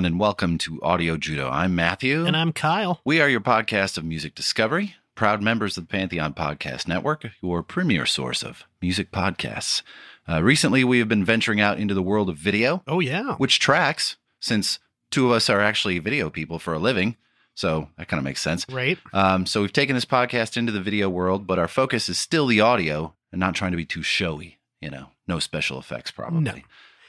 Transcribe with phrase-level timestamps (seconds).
[0.00, 1.50] Everyone, and welcome to Audio Judo.
[1.50, 2.24] I'm Matthew.
[2.24, 3.02] And I'm Kyle.
[3.04, 7.62] we are your podcast of music discovery, proud members of the Pantheon Podcast Network, your
[7.62, 9.82] premier source of music podcasts.
[10.26, 13.34] Uh, recently, we have been venturing out into the world of video, Oh, yeah.
[13.34, 14.78] which tracks since
[15.10, 17.16] two of us are actually video people for a living.
[17.54, 18.64] So that kind of makes sense.
[18.70, 18.96] Right.
[19.12, 22.46] Um, so we've taken this podcast into the video world, but our focus is still
[22.46, 24.60] the audio and not trying to be too showy.
[24.80, 26.40] You know, no special effects, probably.
[26.40, 26.54] No.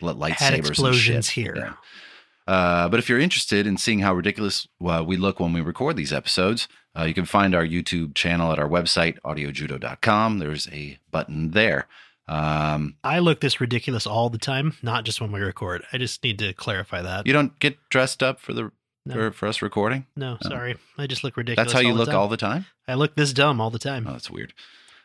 [0.01, 1.45] Let lightsabers Had explosions shit.
[1.45, 1.55] here.
[1.55, 1.73] Yeah.
[2.47, 5.95] Uh, but if you're interested in seeing how ridiculous uh, we look when we record
[5.95, 6.67] these episodes,
[6.97, 10.39] uh, you can find our YouTube channel at our website, audiojudo.com.
[10.39, 11.87] There's a button there.
[12.27, 15.83] Um, I look this ridiculous all the time, not just when we record.
[15.91, 17.27] I just need to clarify that.
[17.27, 18.71] you don't get dressed up for the
[19.05, 19.13] No.
[19.15, 20.05] for, for us recording.
[20.15, 20.47] no, Oh.
[20.49, 20.75] sorry.
[20.97, 21.65] I just look ridiculous.
[21.65, 22.17] That's how you all look time.
[22.17, 22.65] all the time.
[22.87, 24.05] I look this dumb all the time.
[24.07, 24.53] Oh, that's weird.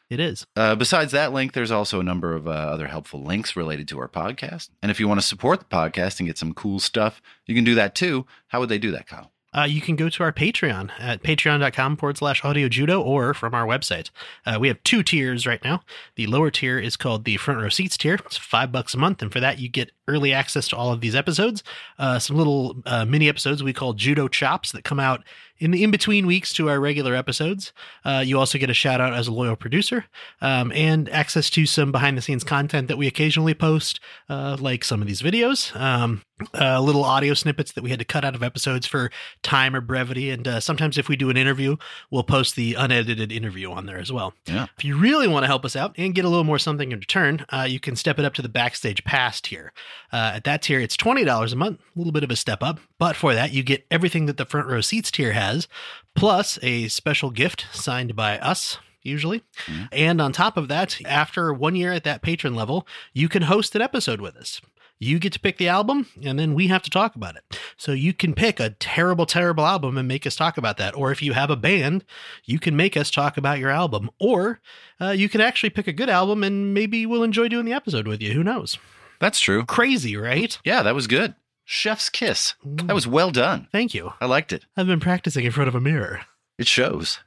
[0.09, 0.47] It is.
[0.55, 3.99] Uh, besides that link, there's also a number of uh, other helpful links related to
[3.99, 4.71] our podcast.
[4.81, 7.65] And if you want to support the podcast and get some cool stuff, you can
[7.65, 8.25] do that too.
[8.49, 9.33] How would they do that, Kyle?
[9.57, 13.55] Uh, you can go to our Patreon at patreon.com forward slash audio judo or from
[13.55, 14.11] our website.
[14.45, 15.83] Uh, we have two tiers right now.
[16.17, 18.17] The lower tier is called the front row seats tier.
[18.27, 19.23] It's five bucks a month.
[19.23, 21.63] And for that, you get early access to all of these episodes.
[21.99, 25.25] Uh, some little uh, mini episodes we call judo chops that come out
[25.59, 27.73] in the in between weeks to our regular episodes.
[28.05, 30.05] Uh, you also get a shout out as a loyal producer
[30.41, 34.85] um, and access to some behind the scenes content that we occasionally post, uh, like
[34.85, 35.75] some of these videos.
[35.79, 36.23] Um,
[36.55, 39.11] uh, little audio snippets that we had to cut out of episodes for
[39.43, 40.31] time or brevity.
[40.31, 41.77] And uh, sometimes if we do an interview,
[42.11, 44.35] we'll post the unedited interview on there as well.
[44.47, 44.67] Yeah.
[44.77, 46.99] If you really want to help us out and get a little more something in
[46.99, 49.73] return, uh, you can step it up to the backstage pass tier.
[50.13, 52.79] Uh, at that tier, it's $20 a month, a little bit of a step up.
[52.99, 55.69] But for that, you get everything that the front row seats tier has,
[56.15, 58.79] plus a special gift signed by us.
[59.03, 59.43] Usually.
[59.67, 59.89] Mhm.
[59.93, 63.77] And on top of that, after one year at that patron level, you can host
[63.77, 64.61] an episode with us.
[64.99, 67.57] You get to pick the album, and then we have to talk about it.
[67.77, 70.97] So you can pick a terrible, terrible album and make us talk about that.
[70.97, 72.03] Or if you have a band,
[72.47, 74.11] you can make us talk about your album.
[74.19, 74.59] Or
[75.01, 78.09] uh, you can actually pick a good album, and maybe we'll enjoy doing the episode
[78.09, 78.33] with you.
[78.33, 78.77] Who knows?
[79.21, 79.65] That's true.
[79.65, 80.59] Crazy, right?
[80.65, 81.35] Yeah, that was good.
[81.65, 82.55] Chef's kiss.
[82.65, 83.69] That was well done.
[83.73, 84.13] Thank you.
[84.21, 84.65] I liked it.
[84.77, 86.21] I've been practicing in front of a mirror.
[86.59, 87.19] It shows.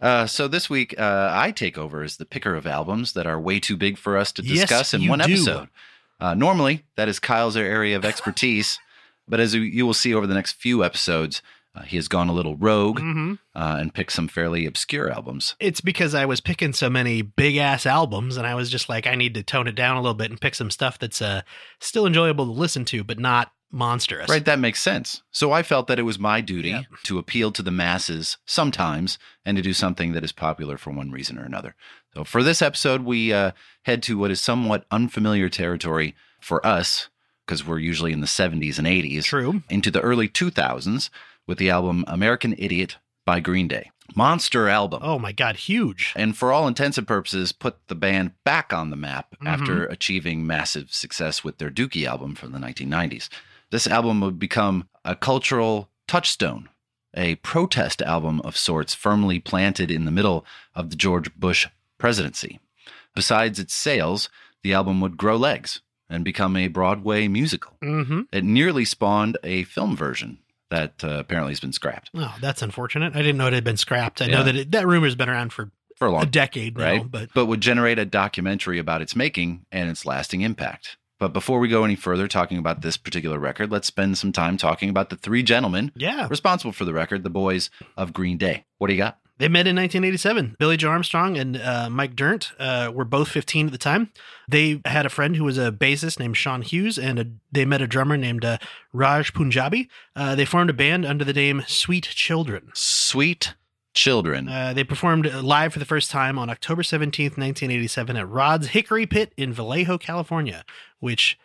[0.00, 3.40] Uh, so this week, uh, I take over as the picker of albums that are
[3.40, 5.24] way too big for us to Yes, discuss in you one do.
[5.24, 5.68] episode.
[6.20, 8.78] Uh, normally, that is Kyle's area of expertise,
[9.28, 11.42] but as you- you will see over the next few episodes,
[11.78, 15.56] uh, he has gone a little rogue hmm uh, and picked some fairly obscure albums.
[15.58, 19.06] It's because I was picking so many big ass albums, and I was just like,
[19.06, 21.42] I need to tone it down a little bit and pick some stuff that's uh,
[21.80, 24.28] still enjoyable to listen to, but not monstrous.
[24.30, 25.22] Right, that makes sense.
[25.32, 26.82] So I felt that it was my duty Yeah.
[27.04, 31.10] to appeal to the masses sometimes and to do something that is popular for one
[31.10, 31.74] reason or another.
[32.14, 33.50] So for this episode, we uh,
[33.82, 37.08] head to what is somewhat unfamiliar territory for us
[37.46, 39.62] because we're usually in the 70s and 80s True.
[39.68, 41.10] into the early 2000s
[41.48, 43.90] with the album American Idiot by Green Day.
[44.14, 45.00] Monster album.
[45.02, 46.12] Oh my God, huge.
[46.16, 49.46] And for all intents and purposes, put the band back on the map Mm-hmm.
[49.48, 53.28] after achieving massive success with their Dookie album from the 1990s.
[53.70, 56.68] This album would become a cultural touchstone,
[57.14, 60.44] a protest album of sorts, firmly planted in the middle
[60.74, 61.66] of the George Bush
[61.98, 62.58] presidency.
[63.14, 64.28] Besides its sales,
[64.62, 65.80] the album would grow legs
[66.10, 67.76] and become a Broadway musical.
[67.82, 68.22] Mm-hmm.
[68.32, 70.38] It nearly spawned a film version
[70.70, 73.14] that uh, apparently has been scrapped Oh, that's unfortunate.
[73.14, 74.20] I didn't know it had been scrapped.
[74.22, 74.32] I Yeah.
[74.38, 77.10] know that it, that rumor's been around for for a long a decade now, right?
[77.10, 80.96] but but would generate a documentary about its making and its lasting impact.
[81.18, 84.56] But before we go any further talking about this particular record, let's spend some time
[84.56, 88.64] talking about the three gentlemen yeah, responsible for the record, the boys of Green Day.
[88.78, 89.18] What do you got?
[89.38, 90.56] They met in 1987.
[90.58, 94.10] Billie Joe Armstrong and uh, Mike Dirnt uh, were both 15 at the time.
[94.48, 97.80] They had a friend who was a bassist named Sean Hughes, and a, they met
[97.80, 98.58] a drummer named uh,
[98.92, 99.88] Raj Punjabi.
[100.16, 102.70] Uh, they formed a band under the name Sweet Children.
[102.74, 103.54] Sweet
[103.94, 104.48] Children.
[104.48, 109.06] Uh, they performed live for the first time on October 17th, 1987, at Rod's Hickory
[109.06, 110.64] Pit in Vallejo, California,
[110.98, 111.38] which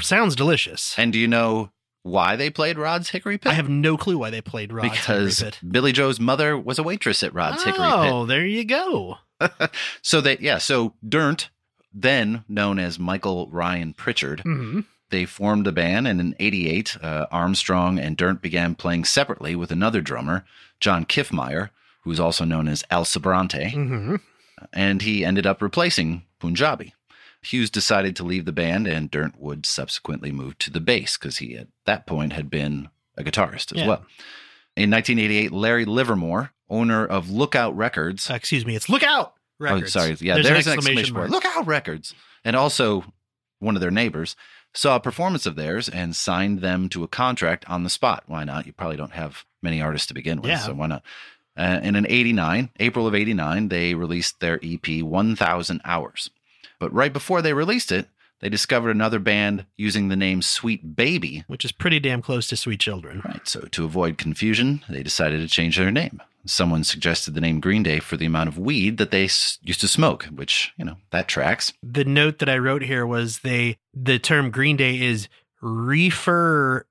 [0.00, 0.96] sounds delicious.
[0.98, 1.70] and do you know
[2.02, 3.50] why they played Rod's Hickory Pit?
[3.52, 5.72] I have no clue why they played Rod's because Hickory Pit.
[5.72, 8.12] Billie Joe's mother was a waitress at Rod's Hickory Pit.
[8.12, 9.18] Oh, there you go.
[10.02, 11.48] So they yeah, so Dirnt,
[11.94, 14.80] then known as Michael Ryan Pritchard, hmm
[15.10, 19.70] They formed a band, and in '88, uh, Armstrong and Dirnt began playing separately with
[19.72, 20.44] another drummer,
[20.78, 21.70] John Kiffmeyer,
[22.02, 24.16] who's also known as Al Sobrante, hmm
[24.74, 26.92] and he ended up replacing Punjabi.
[27.42, 31.38] Hughes decided to leave the band, and Dirnt would subsequently move to the bass because
[31.38, 33.86] he, at that point, had been a guitarist as Yeah.
[33.88, 34.06] well.
[34.76, 39.96] In 1988, Larry Livermore, owner of Lookout Records, Uh, excuse me, it's Lookout Records.
[39.96, 40.16] Oh, sorry.
[40.20, 41.30] Yeah, There's there's, an exclamation mark.
[41.30, 42.14] Look out, records.
[42.44, 43.12] And also
[43.58, 44.36] one of their neighbors
[44.72, 48.22] saw a performance of theirs and signed them to a contract on the spot.
[48.26, 48.66] Why not?
[48.66, 50.58] You probably don't have many artists to begin with, Yeah.
[50.58, 51.02] so why not?
[51.58, 56.30] Uh, and in 89, April of 89, they released their EP 1000 Hours.
[56.80, 58.08] But right before they released it,
[58.40, 61.44] they discovered another band using the name Sweet Baby.
[61.46, 63.20] Which is pretty damn close to Sweet Children.
[63.24, 66.20] Right, so to avoid confusion, they decided to change their name.
[66.46, 69.82] Someone suggested the name Green Day for the amount of weed that they s- used
[69.82, 71.74] to smoke, which, you know, that tracks.
[71.82, 75.28] The note that I wrote here was they the term Green Day is
[75.60, 76.86] referred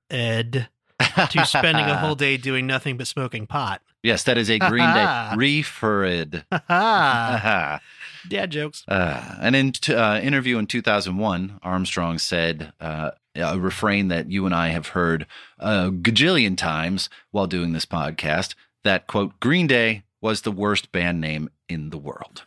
[1.00, 3.82] to spending a whole day doing nothing but smoking pot.
[4.04, 6.44] Yes, that is a Green Day referred.
[8.24, 8.84] Uh, Dad jokes.
[8.88, 14.54] and in t- uh, interview in 2001, Armstrong said uh, a refrain that you and
[14.54, 15.26] I have heard
[15.58, 21.20] a gajillion times while doing this podcast that, quote, Green Day was the worst band
[21.20, 22.44] name in the world.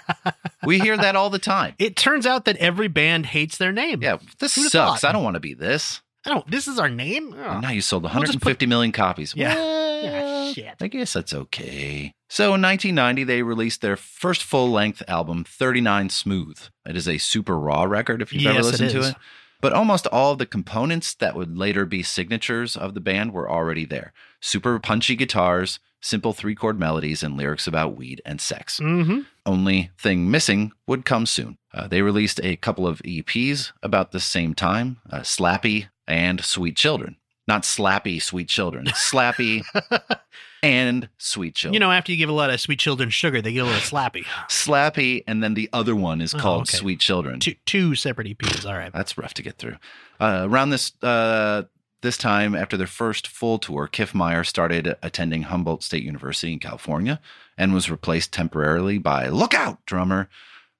[0.64, 1.74] we hear that all the time.
[1.78, 4.02] It turns out that every band hates their name.
[4.02, 5.04] Yeah, this Who'da sucks.
[5.04, 6.00] I don't want to be this.
[6.26, 6.50] I don't.
[6.50, 7.34] This is our name.
[7.34, 9.34] And now you sold We'll just 150 million copies.
[9.36, 9.54] Yeah.
[9.54, 10.74] Well, Ah, shit.
[10.80, 12.12] I guess that's okay.
[12.28, 16.58] So in 1990, they released their first full length album, 39 Smooth.
[16.86, 19.14] It is a super raw record if you've ever Yes, it listened to it.
[19.60, 23.50] But almost all of the components that would later be signatures of the band were
[23.50, 28.78] already there super punchy guitars, simple three chord melodies, and lyrics about weed and sex.
[28.78, 29.20] Mm-hmm.
[29.46, 31.56] Only thing missing would come soon.
[31.72, 36.76] Uh, they released a couple of EPs about the same time uh, Slappy and Sweet
[36.76, 37.16] Children.
[37.46, 38.86] Not Slappy, Sweet Children.
[38.86, 39.62] Slappy
[40.62, 41.74] and Sweet Children.
[41.74, 43.80] You know, after you give a lot of Sweet Children sugar, they get a little
[43.80, 44.24] slappy.
[44.48, 46.78] Slappy, and then the other one is Oh, called okay.
[46.78, 47.40] Sweet Children.
[47.40, 48.64] Two two separate EPs.
[48.66, 48.92] All right.
[48.92, 49.76] That's rough to get through.
[50.18, 51.64] Uh, around this uh,
[52.00, 57.20] this time, after their first full tour, Kiffmeyer started attending Humboldt State University in California
[57.58, 60.28] and was replaced temporarily by Lookout drummer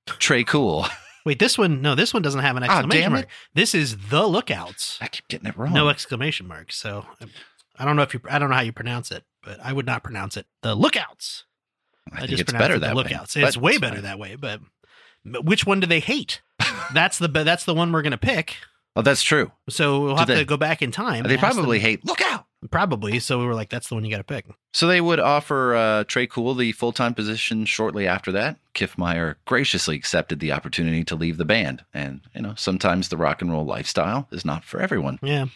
[0.07, 0.87] Tré Cool.
[1.25, 1.81] Wait, this one.
[1.81, 3.27] No, this one doesn't have an Ah, exclamation mark.
[3.55, 4.99] This is the Lookouts.
[5.01, 5.73] I keep getting it wrong.
[5.73, 6.71] No exclamation mark.
[6.73, 7.07] So
[7.79, 8.21] I don't know if you.
[8.31, 10.47] I don't know how you pronounce it, but I would not pronounce it.
[10.63, 11.45] The Lookouts.
[12.13, 13.35] I think just it's better it the that Lookouts.
[13.37, 13.43] way.
[13.43, 14.03] It's way it's better fine.
[14.05, 14.37] that way.
[14.37, 14.61] But
[15.25, 16.43] but which one do they hate?
[16.93, 18.57] that's the that's the one we're gonna pick.
[18.97, 19.51] Oh, that's true.
[19.71, 21.25] So we'll have they- to go back in time.
[21.25, 22.47] They probably them- hate Lookout.
[22.71, 23.19] Probably.
[23.19, 24.47] So we were like, that's the one you got to pick.
[24.73, 28.59] So they would offer uh, Tré Cool the full time position shortly after that.
[28.75, 31.85] Kiffmeyer graciously accepted the opportunity to leave the band.
[31.93, 35.19] And, you know, sometimes the rock and roll lifestyle is not for everyone.
[35.23, 35.47] Yeah,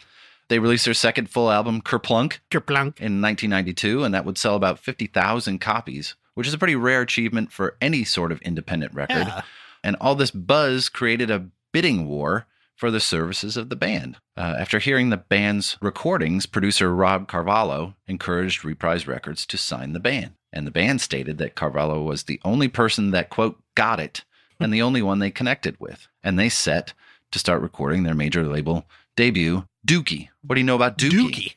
[0.47, 2.99] They released their second full album, Kerplunk, kerplunk.
[2.99, 7.51] in 1992, and that would sell about 50,000 copies, which is a pretty rare achievement
[7.51, 9.27] for any sort of independent record.
[9.27, 9.41] Yeah.
[9.83, 12.47] And all this buzz created a bidding war
[12.79, 14.15] for the services of the band.
[14.37, 19.99] Uh, after hearing the band's recordings, producer Rob Cavallo encouraged Reprise Records to sign the
[19.99, 20.31] band.
[20.53, 24.23] And the band stated that Cavallo was the only person that, quote, got it,
[24.61, 26.07] and the only one they connected with.
[26.23, 26.93] And they set
[27.33, 28.85] to start recording their major label
[29.17, 30.29] debut, Dookie.
[30.41, 31.11] What do you know about Dookie?
[31.11, 31.53] Dookie.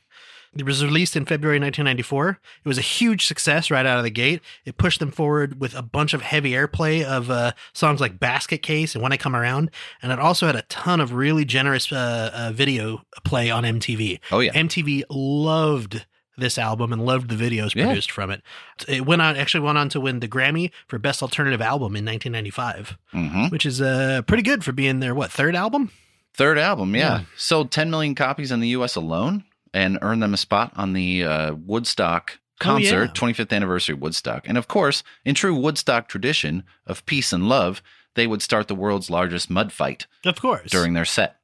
[0.57, 2.39] It was released in February 1994.
[2.65, 4.43] It was a huge success right out of the gate.
[4.67, 8.59] It pushed them forward with a bunch of heavy airplay of uh, songs like Basket
[8.59, 9.71] Case and When I Come Around.
[10.03, 14.21] And it also had a ton of really generous uh, uh, video play on MTV.
[14.31, 14.53] Oh, yeah.
[14.53, 16.05] MTV loved
[16.37, 17.87] this album and loved the videos Yeah.
[17.87, 18.43] produced from it.
[18.89, 22.05] It went on actually went on to win the Grammy for Best Alternative Album in
[22.05, 25.91] 1995, hmm which is uh, pretty good for being their what third album?
[26.35, 27.01] Third album, yeah.
[27.01, 27.25] Yeah.
[27.37, 29.45] Sold 10 million copies in the US alone
[29.75, 32.91] and earn them a spot on the uh, Woodstock Oh, yeah.
[32.91, 34.49] concert, 25th anniversary Woodstock.
[34.49, 37.83] And of course, in true Woodstock tradition of peace and love,
[38.15, 40.71] they would start the world's largest mud fight Of course.
[40.71, 41.39] during their set.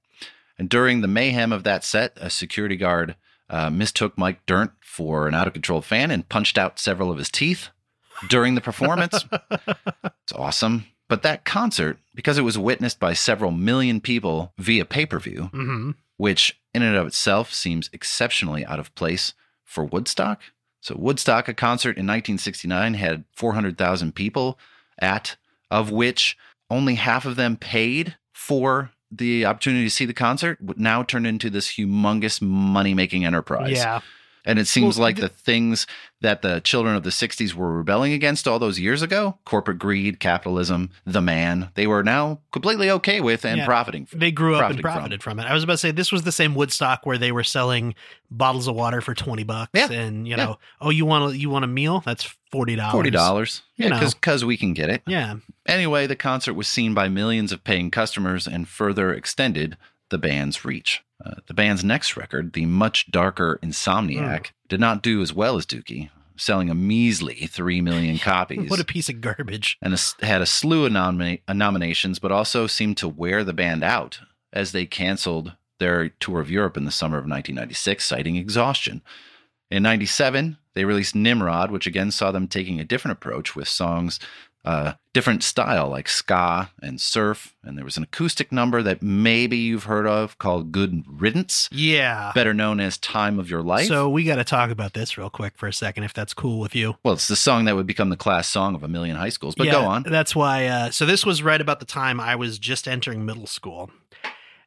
[0.59, 3.17] And during the mayhem of that set, a security guard
[3.51, 7.19] uh, mistook Mike Dirnt for an out of control fan and punched out several of
[7.19, 7.69] his teeth
[8.29, 9.25] during the performance.
[9.51, 10.85] it's awesome.
[11.09, 15.45] But that concert, because it was witnessed by several million people via pay per view,
[15.53, 19.33] hmm which in and of itself seems exceptionally out of place
[19.65, 20.43] for Woodstock.
[20.81, 24.59] So, Woodstock, a concert in 1969, had 400,000 people
[25.01, 25.37] at,
[25.71, 26.37] of which
[26.71, 31.49] only half of them paid for the opportunity to see the concert, now turned into
[31.51, 33.73] this humongous money making enterprise.
[33.73, 34.01] Yeah.
[34.49, 35.87] And it seems Well, like th- the things
[36.21, 40.19] that the children of the 60s were rebelling against all those years ago corporate greed,
[40.19, 43.67] capitalism, the man they were now completely okay with and Yeah.
[43.67, 44.19] profiting from.
[44.19, 44.93] They grew up and profiting from.
[44.95, 45.38] profited from.
[45.40, 45.45] it.
[45.45, 47.95] I was about to say this was the same Woodstock where they were selling
[48.31, 49.93] bottles of water for twenty bucks, Yeah.
[49.93, 50.45] and you Yeah.
[50.45, 52.02] know, oh, you want a you want a meal?
[52.05, 52.93] That's forty dollars.
[52.93, 54.09] Forty dollars, You yeah, know.
[54.09, 55.02] because we can get it.
[55.07, 55.37] Yeah,
[55.67, 59.76] Anyway, the concert was seen by millions of paying customers and further extended
[60.09, 61.02] the band's reach.
[61.25, 64.53] Uh, the band's next record, the much darker Insomniac, Hmm.
[64.69, 68.71] did not do as well as Dookie, selling a measly three million copies.
[68.71, 69.77] what a piece of garbage.
[69.83, 73.53] and a had a slew of nomina- uh, nominations, but also seemed to wear the
[73.53, 74.21] band out
[74.53, 79.03] as they canceled their tour of Europe in the summer of 1996, citing exhaustion.
[79.71, 84.19] In 97, they released Nimrod, which again saw them taking a different approach with songs,
[84.65, 87.55] uh, different style like ska and surf.
[87.65, 92.33] And there was an acoustic number that maybe you've heard of called Good Riddance, Yeah.
[92.35, 93.87] better known as Time of Your Life.
[93.88, 96.59] So we got to talk about this real quick for a second, if that's cool
[96.61, 96.97] with you.
[97.05, 99.55] well, it's the song that would become the class song of a million high schools,
[99.55, 100.03] but Yeah, go on.
[100.03, 100.67] That's why.
[100.67, 103.91] Uh, so this was right about the time I was just entering middle school,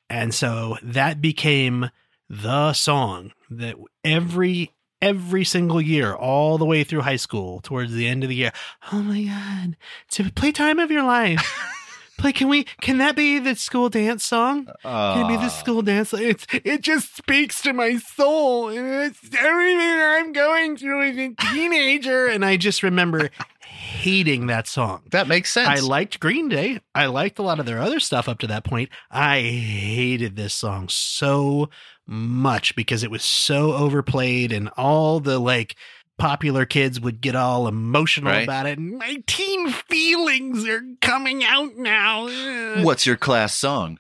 [0.10, 1.90] and so that became
[2.30, 4.72] the song that every
[5.02, 8.52] every single year, all the way through high school, towards the end of the year.
[8.92, 9.76] Oh my god!
[10.12, 11.68] To play time of your life.
[12.18, 12.34] Play.
[12.34, 12.66] Can we?
[12.82, 14.66] Can that be the school dance song?
[14.84, 15.48] Can it be the Ah.
[15.48, 16.14] school dance?
[16.14, 18.70] It's it just speaks to my soul.
[18.70, 23.32] It's everything I'm going through as a teenager, and I just remember
[23.72, 25.02] hating that song.
[25.12, 25.68] That makes sense.
[25.68, 26.80] I liked Green Day.
[26.94, 28.90] I liked a lot of their other stuff up to that point.
[29.10, 31.70] I hated this song so
[32.08, 35.76] much because it was so overplayed and all the like
[36.18, 38.44] popular kids would get all emotional Right.
[38.44, 38.78] about it.
[38.78, 42.84] And my teen feelings are coming out now.
[42.84, 43.98] What's your class song?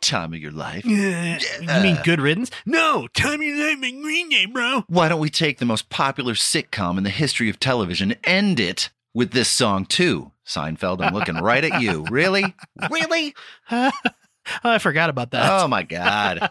[0.00, 0.84] Time of Your Life.
[0.84, 2.50] Uh, You mean Good Riddance?
[2.66, 4.82] No, Time of Your Life and Green Day, bro.
[4.88, 8.90] Why don't we take the most popular sitcom in the history of television end it
[9.14, 10.32] with this song too?
[10.46, 12.04] Seinfeld, I'm looking right at you.
[12.10, 12.54] Really?
[12.90, 13.34] Really?
[13.70, 13.90] oh,
[14.64, 15.62] I forgot about that.
[15.62, 16.50] Oh my god.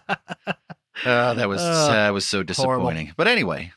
[1.05, 3.13] Oh, that was Uh, that was so disappointing.
[3.17, 3.73] But anyway,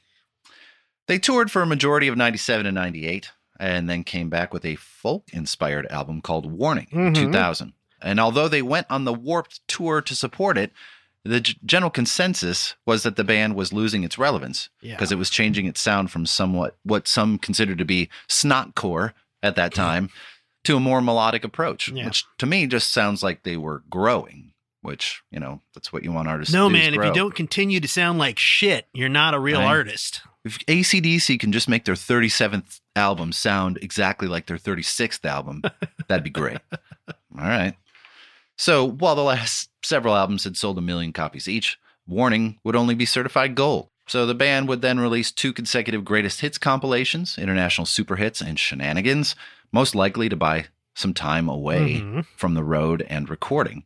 [1.07, 4.77] they toured for a majority of 97 and 98 and then came back with a
[4.77, 7.15] folk-inspired album called Warning in Mhm.
[7.15, 7.73] 2000.
[8.03, 10.73] And although they went on the Warped tour to support it,
[11.25, 14.95] the g- general consensus was that the band was losing its relevance yeah.
[14.95, 19.13] because it was changing its sound from somewhat what some considered to be snotcore
[19.43, 20.11] at that time
[20.65, 22.07] to a more melodic approach, Yeah.
[22.07, 24.53] which to me just sounds like they were growing.
[24.83, 26.53] Which you know that's what you want artists.
[26.53, 29.33] no, to do is man, if you don't continue to sound like shit, you're not
[29.33, 29.67] a real Right.
[29.67, 30.21] artist.
[30.45, 35.63] if ACDC can just make their 37th album sound exactly like their 36th album,
[36.09, 36.59] that'd be great.
[37.09, 37.15] All
[37.47, 37.75] right.
[38.57, 42.95] So while the last several albums had sold a million copies each, Warning would only
[42.95, 43.89] be certified gold.
[44.07, 48.59] So the band would then release two consecutive greatest hits compilations, International Super Hits and
[48.59, 49.35] Shenanigans,
[49.73, 52.27] most likely to buy some time away Mhm.
[52.37, 53.85] from the road and recording.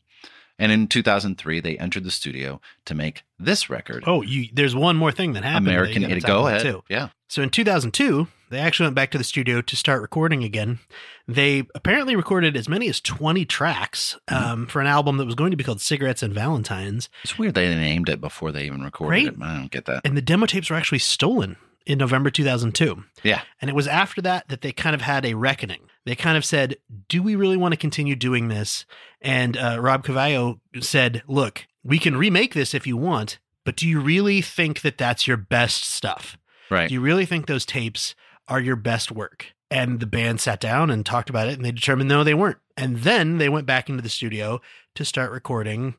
[0.58, 4.48] And in 2003, they entered the studio to make this record, Oh, you.
[4.52, 5.68] There's one more thing that happened.
[5.68, 6.24] American Idiot.
[6.24, 6.62] Go ahead.
[6.62, 6.82] Too.
[6.88, 7.10] Yeah.
[7.28, 10.78] So in 2002, they actually went back to the studio to start recording again.
[11.26, 14.44] They apparently recorded as many as 20 tracks Mm-hmm.
[14.52, 17.08] um, for an album that was going to be called Cigarettes and Valentines.
[17.24, 19.26] It's weird they named it before they even recorded Right?
[19.26, 19.34] it.
[19.42, 20.02] I don't get that.
[20.04, 23.04] And the demo tapes were actually stolen in November 2002.
[23.22, 23.42] Yeah.
[23.60, 25.80] And it was after that that they kind of had a reckoning.
[26.04, 26.76] They kind of said,
[27.08, 28.84] Do we really want to continue doing this?
[29.20, 33.86] And uh, Rob Cavallo said, Look, we can remake this if you want, but do
[33.88, 36.36] you really think that that's your best stuff?
[36.70, 36.88] Right.
[36.88, 38.14] Do you really think those tapes
[38.48, 39.52] are your best work?
[39.70, 42.58] And the band sat down and talked about it, and they determined no, they weren't.
[42.76, 44.60] And then they went back into the studio
[44.94, 45.96] to start recording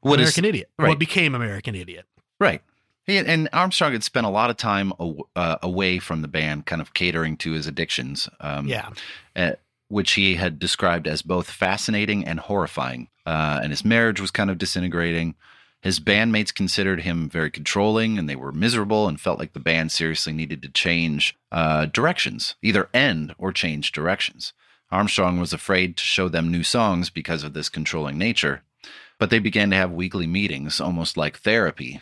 [0.00, 0.70] What is American Idiot.
[0.78, 0.88] right.
[0.88, 2.06] What became American Idiot.
[2.38, 2.62] right?
[3.08, 4.92] And Armstrong had spent a lot of time
[5.34, 8.28] uh, away from the band, kind of catering to his addictions.
[8.38, 8.90] Um, yeah.
[9.34, 9.52] uh,
[9.88, 13.08] which he had described as both fascinating and horrifying.
[13.24, 15.34] Uh, and his marriage was kind of disintegrating.
[15.80, 19.92] His bandmates considered him very controlling, and they were miserable and felt like the band
[19.92, 24.52] seriously needed to change uh, directions, either end or change directions.
[24.90, 28.62] Armstrong was afraid to show them new songs because of this controlling nature,
[29.18, 32.00] but they began to have weekly meetings, almost like therapy,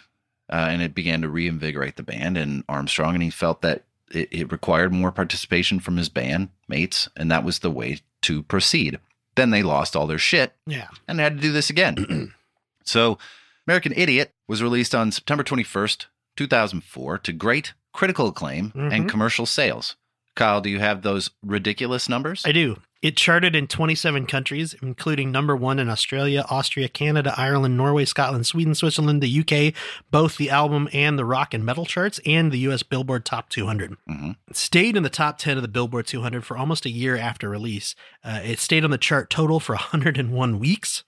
[0.50, 4.28] uh, and it began to reinvigorate the band and Armstrong, and he felt that it,
[4.30, 8.98] it required more participation from his band mates, and that was the way to proceed.
[9.34, 10.88] Then they lost all their shit Yeah.
[11.06, 12.32] and had to do this again.
[12.84, 13.18] so,
[13.66, 16.06] American Idiot was released on September 21st,
[16.36, 18.92] 2004, to great critical acclaim Mhm.
[18.92, 19.96] and commercial sales.
[20.34, 22.42] Kyle, do you have those ridiculous numbers?
[22.44, 22.76] I do.
[23.02, 28.46] It charted in 27 countries, including number one in Australia, Austria, Canada, Ireland, Norway, Scotland,
[28.46, 29.74] Sweden, Switzerland, the UK,
[30.10, 33.96] both the album and the rock and metal charts, and the US Billboard Top 200.
[34.08, 34.36] Mhm.
[34.48, 37.48] It stayed in the top 10 of the Billboard 200 for almost a year after
[37.48, 37.94] release.
[38.24, 41.04] Uh, it stayed on the chart total for 101 weeks.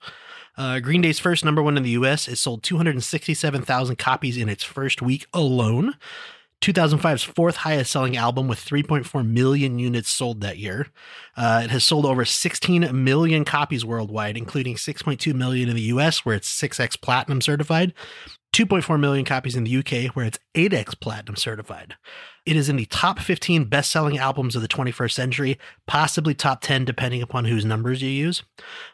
[0.59, 4.61] Uh, Green Day's first number one in the US, it sold 267,000 copies in its
[4.61, 5.95] first week alone.
[6.61, 10.87] 2005's fourth highest selling album with 3.4 million units sold that year.
[11.37, 16.25] Uh, it has sold over 16 million copies worldwide, including 6.2 million in the US,
[16.25, 17.93] where it's 6x platinum certified.
[18.53, 21.95] 2.4 million copies in the UK, where it's 8x platinum certified.
[22.45, 26.61] It is in the top 15 best selling albums of the 21st century, possibly top
[26.61, 28.43] 10, depending upon whose numbers you use.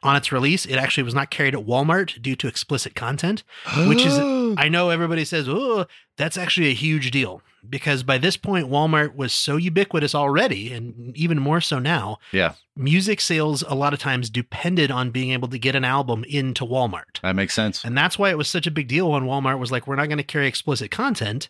[0.04, 3.44] On its release, it actually was not carried at Walmart due to explicit content,
[3.88, 4.18] which is,
[4.58, 5.86] I know everybody says, oh,
[6.18, 11.16] that's actually a huge deal because by this point, Walmart was so ubiquitous already, and
[11.18, 12.20] even more so now.
[12.32, 12.54] Yeah.
[12.76, 16.66] Music sales a lot of times depended on being able to get an album into
[16.66, 17.22] Walmart.
[17.22, 17.84] That makes sense.
[17.84, 20.08] And that's why it was such a big deal when Walmart was like, we're not
[20.08, 21.50] going to carry explicit content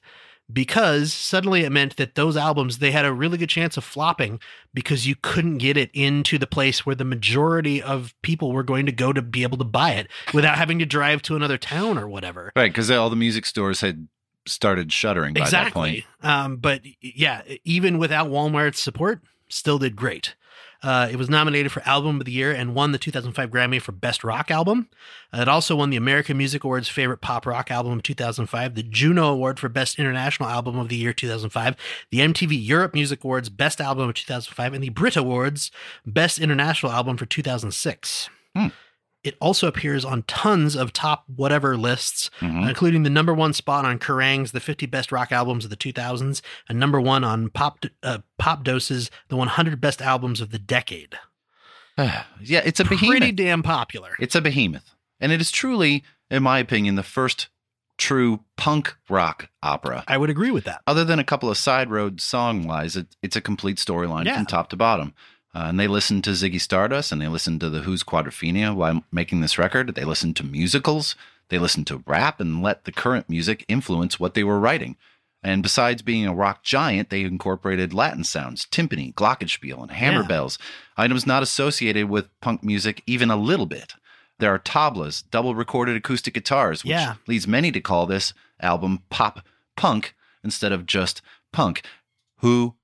[0.52, 4.40] because suddenly it meant that those albums they had a really good chance of flopping
[4.74, 8.86] because you couldn't get it into the place where the majority of people were going
[8.86, 11.98] to go to be able to buy it without having to drive to another town
[11.98, 12.52] or whatever.
[12.56, 14.08] Right, because all the music stores had
[14.46, 15.98] started shuttering by that point.
[15.98, 16.06] Exactly.
[16.22, 20.36] Um, but yeah, even without Walmart's support, still did great.
[20.84, 23.92] Uh, it was nominated for Album of the Year and won the 2005 Grammy for
[23.92, 24.88] Best Rock Album.
[25.34, 28.84] Uh, it also won the American Music Awards Favorite Pop Rock Album of 2005, the
[28.84, 31.76] Juno Award for Best International Album of the Year 2005,
[32.12, 35.72] the MTV Europe Music Awards Best Album of 2005, and the Brit Awards
[36.06, 38.30] Best International Album for 2006.
[38.56, 38.68] Hmm.
[39.26, 42.70] It also appears on tons of top whatever lists, Mhm.
[42.70, 46.42] including the number one spot on Kerrang's The 50 Best Rock Albums of the 2000s,
[46.70, 51.16] and number one on Pop uh, Pop Doses The 100 Best Albums of the Decade.
[51.98, 53.10] yeah, it's a behemoth.
[53.10, 54.12] Pretty damn popular.
[54.20, 54.92] It's a behemoth.
[55.20, 57.48] And it is truly, in my opinion, the first
[57.98, 60.04] true punk rock opera.
[60.08, 60.82] I would agree with that.
[60.86, 64.36] Other than a couple of side road song wise, it, it's a complete storyline Yeah.
[64.36, 65.14] from top to bottom.
[65.56, 69.06] Uh, and they listened to Ziggy Stardust and they listened to the Who's Quadrophenia while
[69.12, 69.96] making this record.
[69.96, 71.16] They listened to musicals,
[71.48, 74.98] they listened to rap, and let the current music influence what they were writing.
[75.42, 80.28] And besides being a rock giant, they incorporated Latin sounds, timpani, glockenspiel, and hammer Yeah.
[80.28, 80.58] bells,
[80.98, 83.94] items not associated with punk music even a little bit.
[84.40, 87.14] There are tablas, double recorded acoustic guitars, which Yeah.
[87.28, 89.46] leads many to call this album pop
[89.78, 91.22] punk instead of just
[91.54, 91.84] punk.
[92.40, 92.76] Who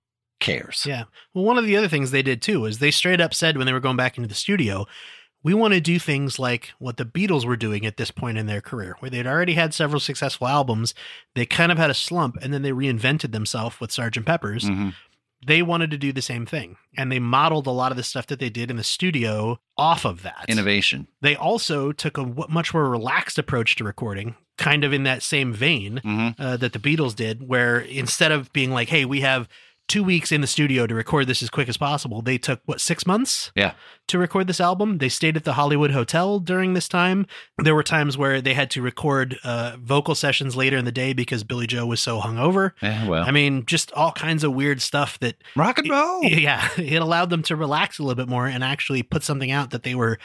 [0.41, 0.83] cares?
[0.85, 1.03] Yeah.
[1.33, 3.65] Well, one of the other things they did too is they straight up said when
[3.65, 4.85] they were going back into the studio,
[5.43, 8.45] we want to do things like what the Beatles were doing at this point in
[8.45, 10.93] their career, where they'd already had several successful albums.
[11.33, 14.25] They kind of had a slump and then they reinvented themselves with Sgt.
[14.25, 14.65] Pepper's.
[14.65, 14.93] Mhm.
[15.43, 16.77] They wanted to do the same thing.
[16.95, 20.05] And they modeled a lot of the stuff that they did in the studio off
[20.05, 20.45] of that.
[20.47, 21.07] Innovation.
[21.21, 25.51] They also took a much more relaxed approach to recording, kind of in that same
[25.53, 29.49] vein hmm uh, that the Beatles did, where instead of being like, "Hey, we have
[29.91, 32.79] two weeks in the studio to record this as quick as possible," they took what
[32.81, 33.73] six months, Yeah.
[34.07, 34.97] to record this album.
[34.99, 37.25] They stayed at the Hollywood Hotel during this time.
[37.57, 41.13] There were times where they had to record uh, vocal sessions later in the day
[41.13, 42.71] because Billie Joe was so hungover.
[42.81, 46.23] Yeah, well, I mean, just all kinds of weird stuff that rock and roll.
[46.23, 49.71] yeah, it allowed them to relax a little bit more and actually put something out
[49.71, 50.17] that they were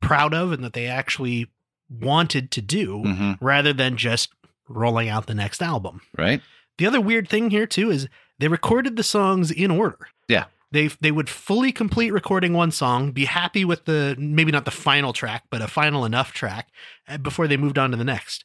[0.00, 1.46] proud of and that they actually
[1.88, 4.30] wanted to do hmm rather than just
[4.68, 6.00] rolling out the next album.
[6.18, 6.40] Right?
[6.78, 10.08] The other weird thing here too is they recorded the songs in order.
[10.28, 10.44] Yeah.
[10.72, 14.70] They they would fully complete recording one song, be happy with the maybe not the
[14.70, 16.68] final track, but a final enough track
[17.08, 18.44] uh, before they moved on to the next.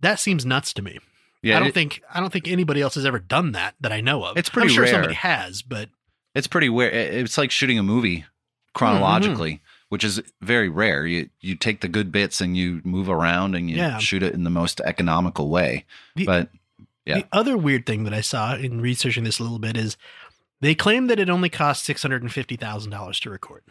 [0.00, 0.98] That seems nuts to me.
[1.42, 3.92] Yeah, I don't it- think I don't think anybody else has ever done that that
[3.92, 4.36] I know of.
[4.38, 4.92] It's pretty I'm sure rare.
[4.92, 5.90] somebody has, but
[6.34, 6.94] it's pretty weird.
[6.94, 8.24] It's like shooting a movie
[8.74, 11.06] chronologically, which is very rare.
[11.06, 13.98] You you take the good bits and you move around and you Yeah.
[13.98, 15.84] shoot it in the most economical way.
[16.16, 16.48] The- but
[17.06, 17.18] Yeah.
[17.18, 19.96] The other weird thing that I saw in researching this a little bit is
[20.60, 23.62] they claim that it only cost six hundred and fifty thousand dollars to record.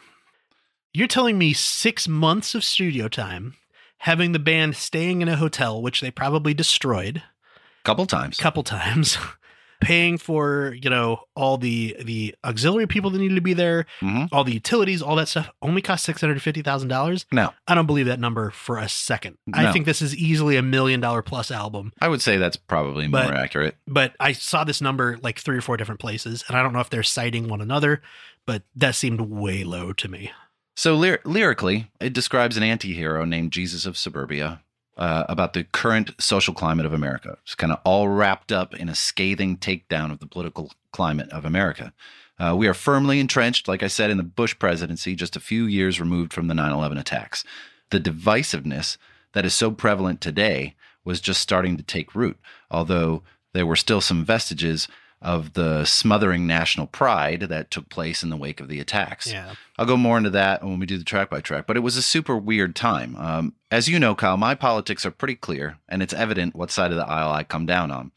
[0.94, 3.56] You're telling me six months of studio time,
[4.00, 8.40] having the band staying in a hotel, which they probably destroyed a couple times.
[8.40, 9.18] a couple times,
[9.82, 14.26] paying for you know all the the auxiliary people that needed to be there, hmm
[14.32, 17.26] all the utilities, all that stuff, only cost six hundred fifty thousand dollars.
[17.32, 19.38] No, I don't believe that number for a second.
[19.54, 21.94] I think this is easily a million dollar plus album.
[22.02, 23.76] I would say that's probably But- more accurate.
[23.88, 26.80] but I saw this number like three or four different places, and I don't know
[26.82, 28.02] if they're citing one another,
[28.46, 30.32] but that seemed way low to me.
[30.76, 34.62] So lyr- lyrically, it describes an anti-hero named Jesus of Suburbia
[35.00, 37.38] uh, about the current social climate of America.
[37.44, 41.46] It's kind of all wrapped up in a scathing takedown of the political climate of
[41.46, 41.94] America.
[42.38, 45.66] Uh, we are firmly entrenched, like I said, in the Bush presidency, just a few
[45.66, 47.46] years removed from the 9 11 attacks.
[47.92, 48.98] The divisiveness
[49.34, 52.38] that is so prevalent today was just starting to take root,
[52.70, 54.90] although there were still some vestiges
[55.22, 59.28] of the smothering national pride that took place in the wake of the attacks.
[59.28, 59.56] Yeah.
[59.78, 61.98] I'll go more into that when we do the track by track, but it was
[61.98, 63.16] a super weird time.
[63.18, 66.92] Um, as you know, Kyle, my politics are pretty clear, and it's evident what side
[66.92, 68.12] of the aisle I come down on.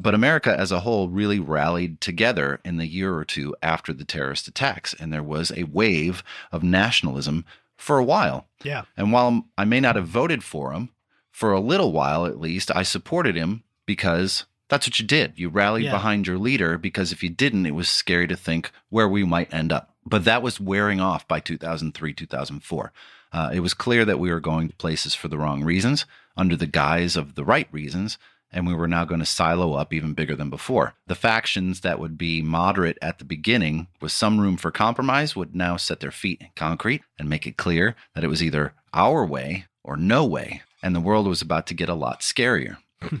[0.00, 4.04] But America as a whole really rallied together in the year or two after the
[4.04, 7.44] terrorist attacks, and there was a wave of nationalism
[7.76, 8.46] for a while.
[8.62, 8.84] Yeah.
[8.96, 10.90] And while I may not have voted for him,
[11.30, 15.32] for a little while at least, I supported him because that's what you did.
[15.36, 15.92] You rallied Yeah.
[15.92, 19.52] behind your leader because if you didn't, it was scary to think where we might
[19.52, 19.94] end up.
[20.06, 22.92] But that was wearing off by 2003, 2004.
[23.32, 26.56] Uh, it was clear that we were going to places for the wrong reasons under
[26.56, 28.16] the guise of the right reasons,
[28.50, 30.94] and we were now going to silo up even bigger than before.
[31.06, 35.54] The factions that would be moderate at the beginning, with some room for compromise, would
[35.54, 39.26] now set their feet in concrete and make it clear that it was either our
[39.26, 42.78] way or no way, and the world was about to get a lot scarier.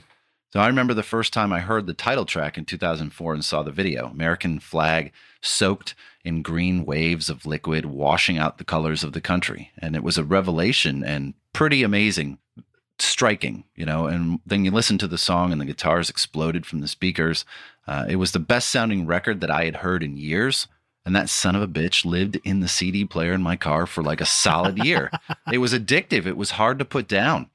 [0.52, 3.62] So I remember the first time I heard the title track in 2004 and saw
[3.62, 4.06] the video.
[4.06, 9.72] American flag soaked in green waves of liquid washing out the colors of the country.
[9.78, 12.38] And it was a revelation and pretty amazing,
[12.98, 14.06] striking, you know.
[14.06, 17.44] And then you listen to the song and the guitars exploded from the speakers.
[17.86, 20.66] Uh, it was the best sounding record that I had heard in years.
[21.04, 24.02] And that son of a bitch lived in the CD player in my car for
[24.02, 25.10] like a solid year.
[25.52, 26.26] it was addictive.
[26.26, 27.50] It was hard to put down.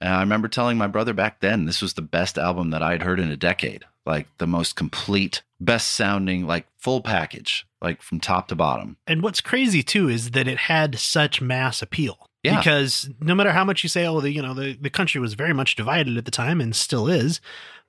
[0.00, 2.92] And I remember telling my brother back then this was the best album that I
[2.92, 3.84] had heard in a decade.
[4.06, 8.96] Like the most complete, best sounding, like full package, like from top to bottom.
[9.06, 12.26] And what's crazy too is that it had such mass appeal.
[12.42, 12.56] Yeah.
[12.56, 15.34] Because no matter how much you say, oh, the you know the, the country was
[15.34, 17.40] very much divided at the time and still is,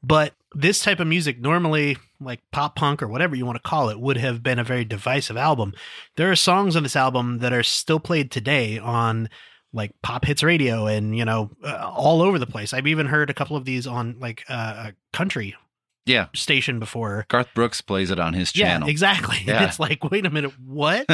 [0.03, 3.89] but this type of music normally, like pop punk or whatever you want to call
[3.89, 5.73] it, would have been a very divisive album.
[6.17, 9.29] There are songs on this album that are still played today on
[9.73, 12.73] like pop hits radio and you know uh, all over the place.
[12.73, 15.55] I've even heard a couple of these on like uh, a country
[16.05, 16.27] Yeah.
[16.33, 17.25] station before.
[17.29, 18.87] Garth Brooks plays it on his channel.
[18.87, 19.37] Yeah, exactly.
[19.45, 19.65] Yeah.
[19.65, 21.05] it's like, wait a minute, what?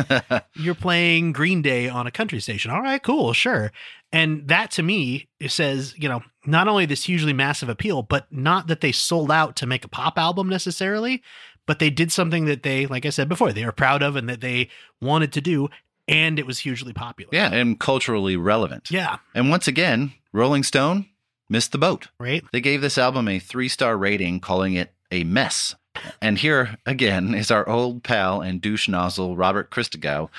[0.56, 2.72] You're playing Green Day on a country station.
[2.72, 3.72] All right, cool, sure.
[4.12, 8.26] And that to me it says, you know, not only this hugely massive appeal, but
[8.32, 11.22] not that they sold out to make a pop album necessarily,
[11.66, 14.30] but they did something that they, like I said before, they were proud of and
[14.30, 14.70] that they
[15.02, 15.68] wanted to do,
[16.08, 17.30] and it was hugely popular.
[17.34, 18.90] yeah, and culturally relevant.
[18.92, 19.18] Yeah.
[19.34, 21.08] And once again, Rolling Stone
[21.50, 22.08] missed the boat.
[22.20, 22.44] Right.
[22.52, 25.76] They gave this album a three star rating, calling it a mess.
[26.22, 30.30] And here again is our old pal and douche nozzle, Robert Christgau,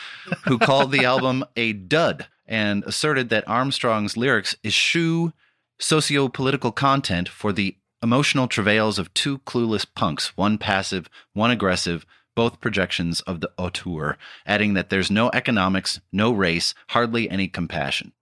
[0.44, 5.32] who called the album a dud and asserted that Armstrong's lyrics eschew
[5.80, 12.06] socio political content for the emotional travails of two clueless punks, one passive, one aggressive,
[12.38, 18.12] both projections of the auteur, adding that there's no economics, no race, hardly any compassion.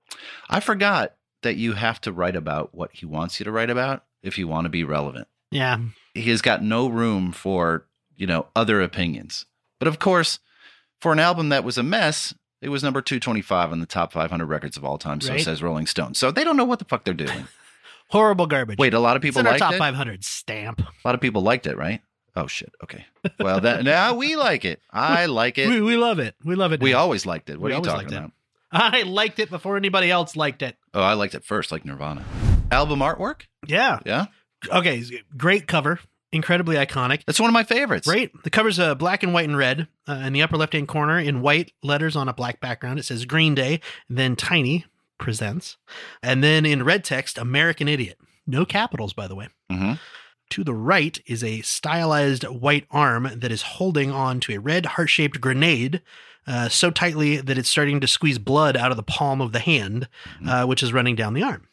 [0.49, 4.05] I forgot that you have to write about what he wants you to write about
[4.23, 5.29] if you want to be relevant.
[5.51, 5.81] Yeah.
[6.15, 7.85] He has got no room for,
[8.17, 9.45] you know, other opinions.
[9.79, 10.39] But of course,
[10.99, 14.47] for an album that was a mess, it was number 225 on the top 500
[14.47, 15.45] records of all time, so Right.
[15.45, 16.15] says Rolling Stone.
[16.15, 17.49] So they don't know what the fuck they're doing.
[18.09, 18.79] Horrible garbage.
[18.79, 19.79] Wait, a lot of it's people in our liked top it?
[19.79, 20.81] 500 stamp.
[20.81, 22.01] A lot of people liked it, right?
[22.37, 22.73] Oh shit.
[22.85, 23.07] Okay.
[23.41, 24.81] Well, that now we like it.
[24.93, 25.69] I like it.
[25.69, 26.35] We, we love it.
[26.45, 26.81] We love it.
[26.81, 26.99] We now.
[26.99, 27.55] always liked it.
[27.59, 28.17] What We are you always talking it.
[28.19, 28.33] about?
[28.71, 30.77] I liked it before anybody else liked it.
[30.93, 32.25] Oh, I liked it first, like Nirvana.
[32.71, 33.43] Album artwork?
[33.67, 34.01] Yeah.
[34.05, 34.27] Yeah.
[34.71, 35.03] Okay.
[35.37, 36.01] Great cover.
[36.33, 37.23] Incredibly iconic.
[37.25, 38.07] That's one of my favorites.
[38.07, 38.31] Right?
[38.43, 39.87] The cover's uh, black and white and red.
[40.07, 43.05] Uh, in the upper left hand corner, in white letters on a black background, it
[43.05, 43.81] says Green Day.
[44.11, 44.85] Then Tiny
[45.19, 45.79] presents.
[46.23, 48.19] And then in red text, American Idiot.
[48.47, 49.49] No capitals, by the way.
[49.71, 49.95] hmm
[50.51, 54.87] To the right is a stylized white arm that is holding on to a red
[54.87, 56.03] heart shaped grenade
[56.47, 59.59] uh, so tightly that it's starting to squeeze blood out of the palm of the
[59.59, 60.09] hand,
[60.47, 61.69] uh, which is running down the arm.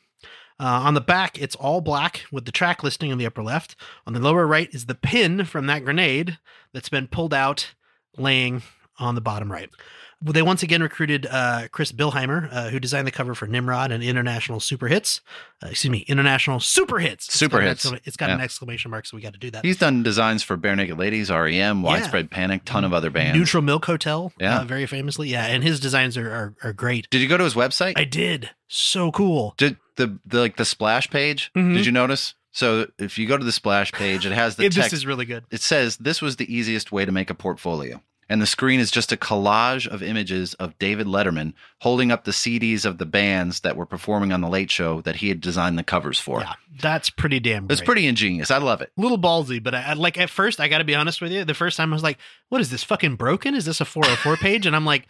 [0.60, 3.76] Uh, on the back, it's all black with the track listing in the upper left.
[4.08, 6.38] On the lower right is the pin from that grenade
[6.74, 7.74] that's been pulled out,
[8.18, 8.62] laying
[8.98, 9.70] on the bottom right.
[10.26, 14.02] They once again recruited uh, Chris Bilheimer, uh, who designed the cover for Nimrod and
[14.02, 15.20] International Super Hits.
[15.62, 17.28] Uh, excuse me, International Super Hits.
[17.28, 17.92] It's Super got Hits.
[18.06, 19.66] It's got an exclamation mark, so we got to do that.
[19.66, 23.38] He's done designs for Barenaked Ladies, REM, Widespread Panic, ton of other bands.
[23.38, 24.62] Neutral Milk Hotel, Yeah.
[24.62, 25.28] uh, very famously.
[25.30, 27.10] Yeah, and his designs are, are, are great.
[27.10, 27.94] Did you go to his website?
[27.98, 28.50] I did.
[28.70, 29.54] So cool.
[29.58, 31.52] Did the, the like the splash page?
[31.56, 31.76] Mhm.
[31.76, 32.34] Did you notice?
[32.52, 34.92] So if you go to the splash page, it has the It- text.
[34.92, 35.44] this is really good.
[35.52, 38.02] it says this was the easiest way to make a portfolio.
[38.34, 42.32] And the screen is just a collage of images of David Letterman holding up the
[42.32, 45.78] CDs of the bands that were performing on the Late Show that he had designed
[45.78, 46.40] the covers for.
[46.40, 47.78] Yeah, that's pretty damn great.
[47.78, 48.50] It's pretty ingenious.
[48.50, 48.92] I love it.
[48.98, 51.46] A little ballsy, but I, like at first I got to be honest with you.
[51.46, 52.18] The first time I was like,
[52.50, 53.54] "What is this fucking broken?
[53.54, 55.06] Is this a 404 page?" And I'm like,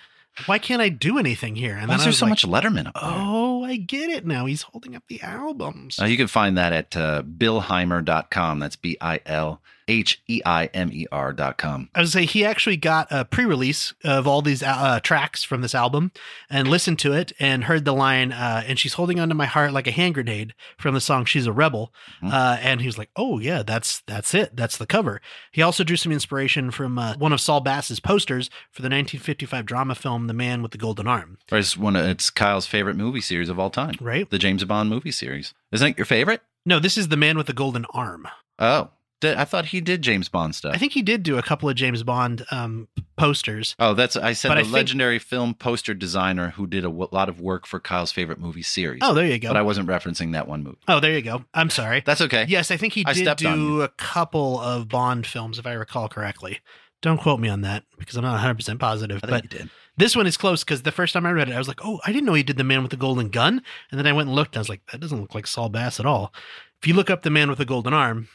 [0.45, 2.87] "Why can't I do anything here?" And Why is I there so like, much Letterman
[2.87, 3.03] up there?
[3.05, 4.47] Oh, I get it now.
[4.47, 5.97] He's holding up the albums.
[5.97, 8.59] Uh, you can find that at uh, bilheimer.com.
[8.59, 11.89] That's B I L H E I M E R dot com.
[11.95, 15.75] I would say he actually got a pre-release of all these uh, tracks from this
[15.75, 16.11] album
[16.49, 19.73] and listened to it and heard the line uh, "and she's holding onto my heart
[19.73, 22.31] like a hand grenade" from the song "She's a Rebel," Mhm.
[22.33, 24.55] uh, and he was like, "Oh yeah, that's that's it.
[24.55, 28.49] That's the cover." He also drew some inspiration from uh, one of Saul Bass's posters
[28.71, 32.05] for the 1955 drama film "The Man with the Golden Arm." Or It's one of
[32.05, 33.95] it's Kyle's favorite movie series of all time.
[34.01, 34.29] Right?
[34.29, 35.53] The James Bond movie series.
[35.71, 36.41] Isn't it your favorite?
[36.65, 38.27] No, this is "The Man with the Golden Arm."
[38.59, 38.89] Oh.
[39.25, 40.73] I thought he did James Bond stuff.
[40.73, 43.75] I think he did do a couple of James Bond um, posters.
[43.79, 46.87] Oh, that's I said But the I think- legendary film poster designer who did a
[46.89, 48.99] w- lot of work for Kyle's favorite movie series.
[49.03, 49.49] Oh, there you go.
[49.49, 50.77] but I wasn't referencing that one movie.
[50.87, 51.45] oh, there you go.
[51.53, 52.01] I'm sorry.
[52.05, 52.45] That's okay.
[52.47, 56.09] Yes, I think he I did do a couple of Bond films, if I recall
[56.09, 56.59] correctly.
[57.01, 59.19] Don't quote me on that because I'm not 100% positive.
[59.23, 61.57] I But think this one is close because the first time I read it, I
[61.57, 63.61] was like, oh, I didn't know he did The Man with the Golden Gun.
[63.91, 65.67] And then I went and looked and I was like, that doesn't look like Saul
[65.67, 66.33] Bass at all.
[66.81, 68.29] If you look up The Man with the Golden Arm,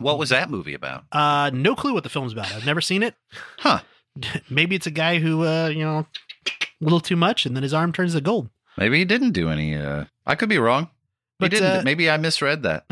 [0.00, 1.04] What was that movie about?
[1.12, 2.52] uh, no clue what the film's about.
[2.52, 3.14] I've never seen it.
[3.58, 3.80] Huh.
[4.50, 6.06] Maybe it's a guy who, uh, you know,
[6.48, 8.50] a little too much and then his arm turns to gold.
[8.76, 9.76] Maybe he didn't do any.
[9.76, 10.88] Uh, I could be wrong.
[11.38, 11.78] But, he didn't.
[11.78, 12.84] uh, Maybe I misread that.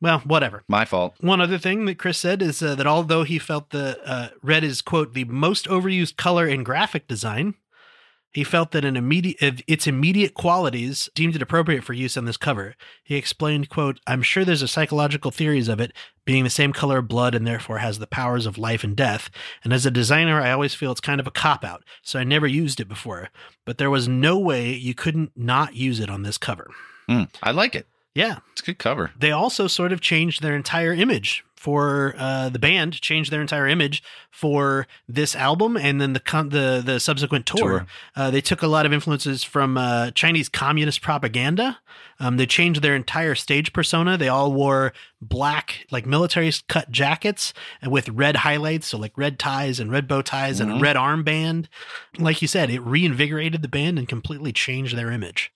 [0.00, 0.62] Well, whatever.
[0.68, 1.14] My fault.
[1.20, 4.62] One other thing that Chris said is uh, that although he felt the uh, red
[4.62, 7.54] is quote the most overused color in graphic design,
[8.36, 12.36] he felt that an immediate its immediate qualities deemed it appropriate for use on this
[12.36, 12.74] cover.
[13.02, 15.92] He explained, "quote I'm sure there's a psychological theories of it
[16.26, 19.30] being the same color of blood and therefore has the powers of life and death.
[19.64, 22.24] And as a designer, I always feel it's kind of a cop out, so I
[22.24, 23.30] never used it before.
[23.64, 26.68] But there was no way you couldn't not use it on this cover.
[27.08, 27.24] Hmm.
[27.42, 27.86] I like it.
[28.14, 29.12] Yeah, It's a good cover.
[29.18, 33.66] they also sort of changed their entire image for uh, the band changed their entire
[33.66, 37.56] image for this album and then the con- the the subsequent tour.
[37.80, 37.86] Tour.
[38.14, 41.78] Uh, they took a lot of influences from uh, Chinese communist propaganda.
[42.20, 44.16] Um, they changed their entire stage persona.
[44.16, 49.38] They all wore black, like military cut jackets and with red highlights, so like red
[49.38, 50.82] ties and red bow ties and a Mhm.
[50.82, 51.66] red armband.
[52.18, 55.52] Like you said, it reinvigorated the band and completely changed their image.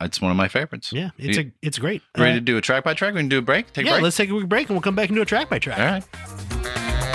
[0.00, 0.92] It's one of my favorites.
[0.92, 2.02] Yeah, it's You- a it's great.
[2.16, 3.14] Ready Uh, to do a track by track?
[3.14, 3.72] We can do a break.
[3.72, 4.02] Take a yeah, break.
[4.04, 5.78] let's take a quick break and we'll come back and do a track by track.
[5.78, 7.08] All right.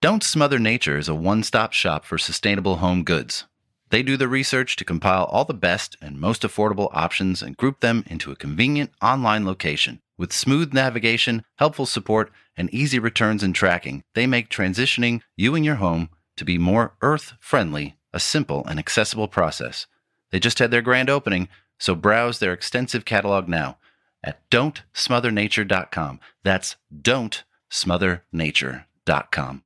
[0.00, 3.46] Don't Smother Nature is a one stop shop for sustainable home goods.
[3.90, 7.80] They do the research to compile all the best and most affordable options and group
[7.80, 10.00] them into a convenient online location.
[10.18, 15.64] With smooth navigation, helpful support, and easy returns and tracking, they make transitioning you and
[15.64, 19.86] your home to be more earth friendly, a simple and accessible process.
[20.30, 23.78] They just had their grand opening, so browse their extensive catalog now
[24.22, 26.20] at don'tsmothernature.com.
[26.42, 29.62] That's don'tsmothernature.com.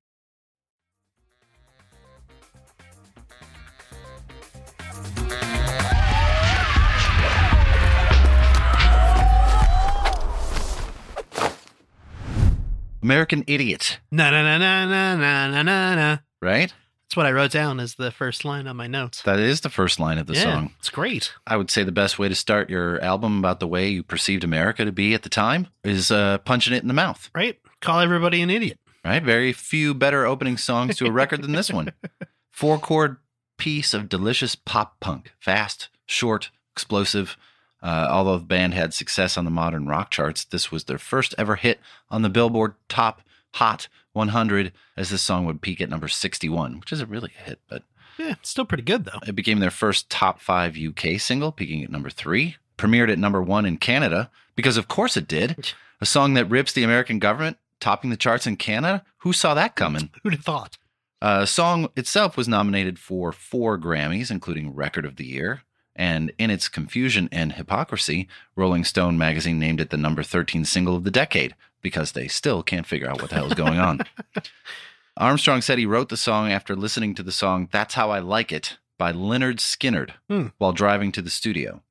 [13.00, 14.00] American Idiot.
[14.10, 16.72] Na na na na na na na na right?
[17.04, 19.22] That's what I wrote down as the first line on my notes.
[19.22, 20.72] That is the first line of the yeah, song.
[20.78, 21.32] it's great.
[21.46, 24.44] I would say the best way to start your album about the way you perceived
[24.44, 27.58] America to be at the time is uh, punching it in the mouth, Right?
[27.80, 28.78] Call everybody an idiot.
[29.04, 29.22] right?
[29.22, 31.92] Very few better opening songs to a record than this one.
[32.50, 33.16] Four chord
[33.56, 37.36] piece of delicious pop punk, fast, short, explosive.
[37.80, 41.34] Uh, although the band had success on the modern rock charts, this was their first
[41.38, 43.22] ever hit on the Billboard Top
[43.54, 47.60] Hot 100, as this song would peak at number 61, which isn't really a hit,
[47.68, 47.82] but
[48.18, 49.20] Yeah, it's still pretty good though.
[49.26, 52.56] It became their first top five UK single, peaking at number three.
[52.76, 55.72] Premiered at number one in Canada, because of course it did.
[56.00, 59.04] A song that rips the American government, topping the charts in Canada.
[59.18, 60.10] Who saw that coming?
[60.22, 60.78] Who'd have thought?
[61.20, 65.62] Uh, song itself was nominated for four Grammys, including Record of the Year.
[65.96, 70.94] And in its confusion and hypocrisy, Rolling Stone magazine named it the number 13 single
[70.94, 74.00] of the decade because they still can't figure out what the hell is going on.
[75.16, 78.52] Armstrong said he wrote the song after listening to the song That's How I Like
[78.52, 80.48] It by Lynyrd Skynyrd Hmm.
[80.58, 81.82] while driving to the studio.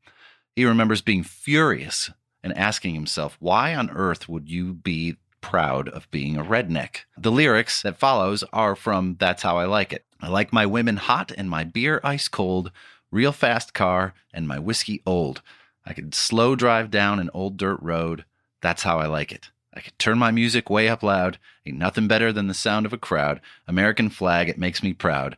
[0.55, 2.09] He remembers being furious
[2.43, 7.01] and asking himself, why on earth would you be proud of being a redneck?
[7.17, 10.05] The lyrics that follows are from That's How I Like It.
[10.21, 12.71] I like my women hot and my beer ice cold,
[13.11, 15.41] real fast car and my whiskey old.
[15.85, 18.25] I could slow drive down an old dirt road.
[18.61, 19.51] That's how I like it.
[19.77, 21.37] I could turn my music way up loud.
[21.63, 23.39] Ain't nothing better than the sound of a crowd.
[23.67, 25.37] American flag, it makes me proud.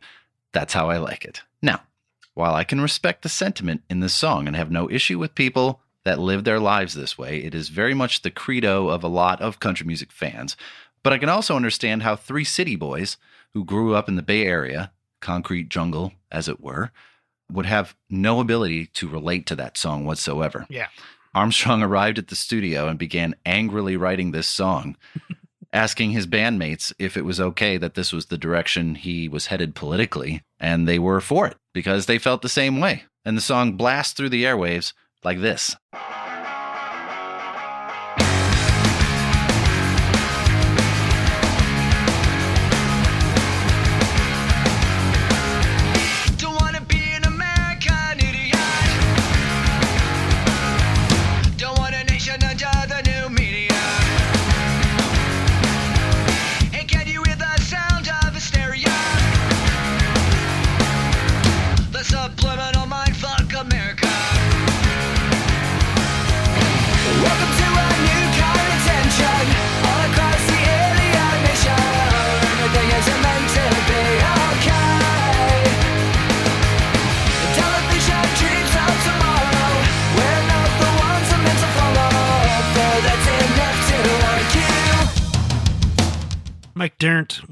[0.52, 1.42] That's how I like it.
[1.60, 1.82] Now,
[2.32, 5.82] while I can respect the sentiment in this song and have no issue with people
[6.04, 9.42] that live their lives this way, it is very much the credo of a lot
[9.42, 10.56] of country music fans.
[11.02, 13.18] But I can also understand how three city boys
[13.52, 16.92] who grew up in the Bay Area, concrete jungle, as it were,
[17.52, 20.66] would have no ability to relate to that song whatsoever.
[20.70, 20.86] Yeah.
[21.34, 24.96] Armstrong arrived at the studio and began angrily writing this song,
[25.72, 29.74] asking his bandmates if it was okay that this was the direction he was headed
[29.74, 33.04] politically, and they were for it because they felt the same way.
[33.24, 35.76] And the song blasts through the airwaves like this.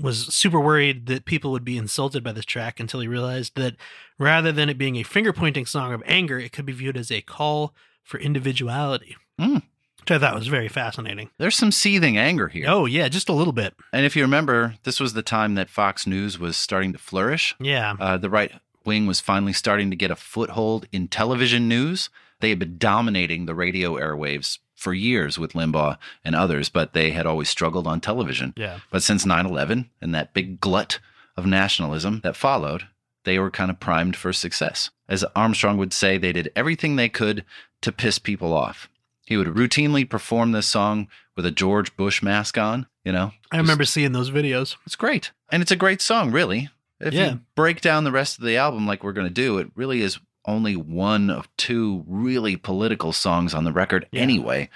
[0.09, 3.77] Was super worried that people would be insulted by this track until he realized that
[4.19, 7.13] rather than it being a finger pointing song of anger, it could be viewed as
[7.13, 9.17] a call for individuality.
[9.39, 9.59] Hmm.
[10.01, 11.29] Which I thought was very fascinating.
[11.37, 12.65] There's some seething anger here.
[12.67, 13.75] Oh, yeah, just a little bit.
[13.93, 17.55] And if you remember, this was the time that Fox News was starting to flourish.
[17.61, 17.95] Yeah.
[18.01, 18.53] Uh, the right
[18.87, 22.09] wing was finally starting to get a foothold in television news.
[22.41, 27.11] They had been dominating the radio airwaves for years with Limbaugh and others, but they
[27.11, 28.55] had always struggled on television.
[28.57, 28.79] Yeah.
[28.91, 31.01] But since 9 11 and that big glut
[31.37, 32.87] of nationalism that followed,
[33.25, 34.91] they were kind of primed for success.
[35.09, 37.45] As Armstrong would say, they did everything they could
[37.83, 38.89] to piss people off.
[39.27, 43.33] He would routinely perform this song with a George Bush mask on, you know?
[43.53, 44.77] I remember seeing those videos.
[44.87, 45.33] It's great.
[45.51, 46.71] And it's a great song, really.
[47.01, 47.31] If Yeah.
[47.33, 50.01] you break down the rest of the album like we're going to do, it really
[50.03, 54.23] is only one of two really political songs on the record Yeah.
[54.23, 54.69] anyway.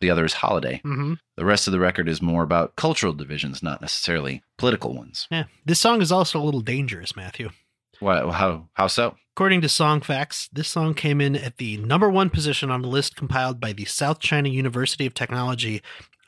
[0.00, 0.82] The other is Holiday.
[0.84, 1.14] Mm-hmm.
[1.36, 5.26] The rest of the record is more about cultural divisions, not necessarily political ones.
[5.30, 5.44] Yeah.
[5.64, 7.48] This song is also a little dangerous, Matthew.
[8.00, 9.16] Why, how, how so?
[9.34, 12.88] According to Song Facts, this song came in at the number one position on a
[12.88, 15.80] list compiled by the South China University of Technology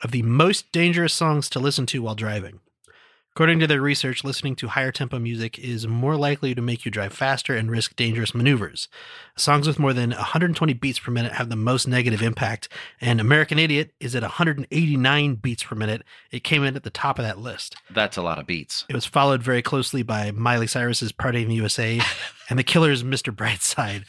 [0.03, 2.61] of the most dangerous songs to listen to while driving.
[3.39, 6.91] According to their research, listening to higher tempo music is more likely to make you
[6.91, 8.89] drive faster and risk dangerous maneuvers.
[9.37, 12.67] Songs with more than 120 beats per minute have the most negative impact,
[12.99, 16.03] and American Idiot is at 189 beats per minute.
[16.31, 17.77] It came in at the top of that list.
[17.89, 18.83] That's a lot of beats.
[18.89, 22.01] It was followed very closely by Miley Cyrus's Party in the USA
[22.49, 23.33] and The Killer's Mr.
[23.33, 24.03] Brightside.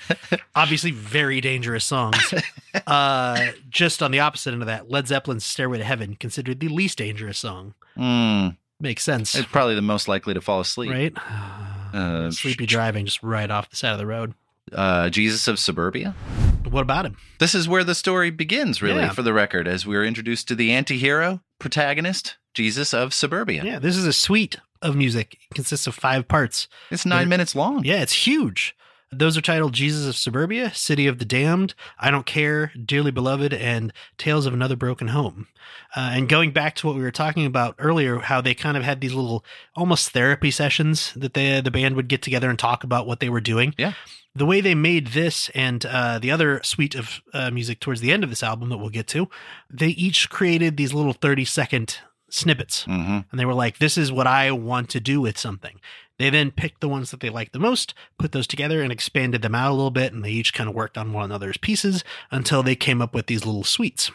[0.57, 2.35] Obviously, very dangerous songs.
[2.87, 6.69] Uh, just on the opposite end of that, Led Zeppelin's Stairway to Heaven, considered the
[6.69, 7.75] least dangerous song.
[7.99, 10.90] Mm, Makes sense, it's probably the most likely to fall asleep.
[10.90, 11.12] right?
[11.95, 14.35] Uh, Sleepy driving just right off the side of the road.
[14.73, 16.14] Uh, Jesus of Suburbia.
[16.69, 17.16] What about him?
[17.40, 19.11] This is where the story begins, really, Yeah.
[19.11, 23.64] for the record, as we are introduced to the anti hero protagonist, Jesus of Suburbia.
[23.64, 25.37] Yeah, this is a suite of music.
[25.51, 26.69] It consists of five parts.
[26.90, 27.85] It's nine They're- minutes long.
[27.85, 28.75] Yeah, it's huge.
[29.12, 33.53] Those are titled Jesus of Suburbia, City of the Damned, I Don't Care, Dearly Beloved,
[33.53, 35.49] and Tales of Another Broken Home.
[35.96, 38.85] Uh, and going back to what we were talking about earlier, how they kind of
[38.85, 39.44] had these little
[39.75, 43.29] almost therapy sessions that they, the band would get together and talk about what they
[43.29, 43.75] were doing.
[43.77, 43.94] Yeah.
[44.37, 48.12] The way they made this and uh, the other suite of uh, music towards the
[48.12, 49.29] end of this album that we'll get to,
[49.68, 51.99] they each created these little 30 second
[52.33, 55.81] snippets hmm and they were like, "This is what I want to do with something."
[56.21, 59.41] They then picked the ones that they liked the most, put those together, and expanded
[59.41, 62.05] them out a little bit, and they each kind of worked on one another's pieces
[62.31, 64.11] until they came up with these little suites.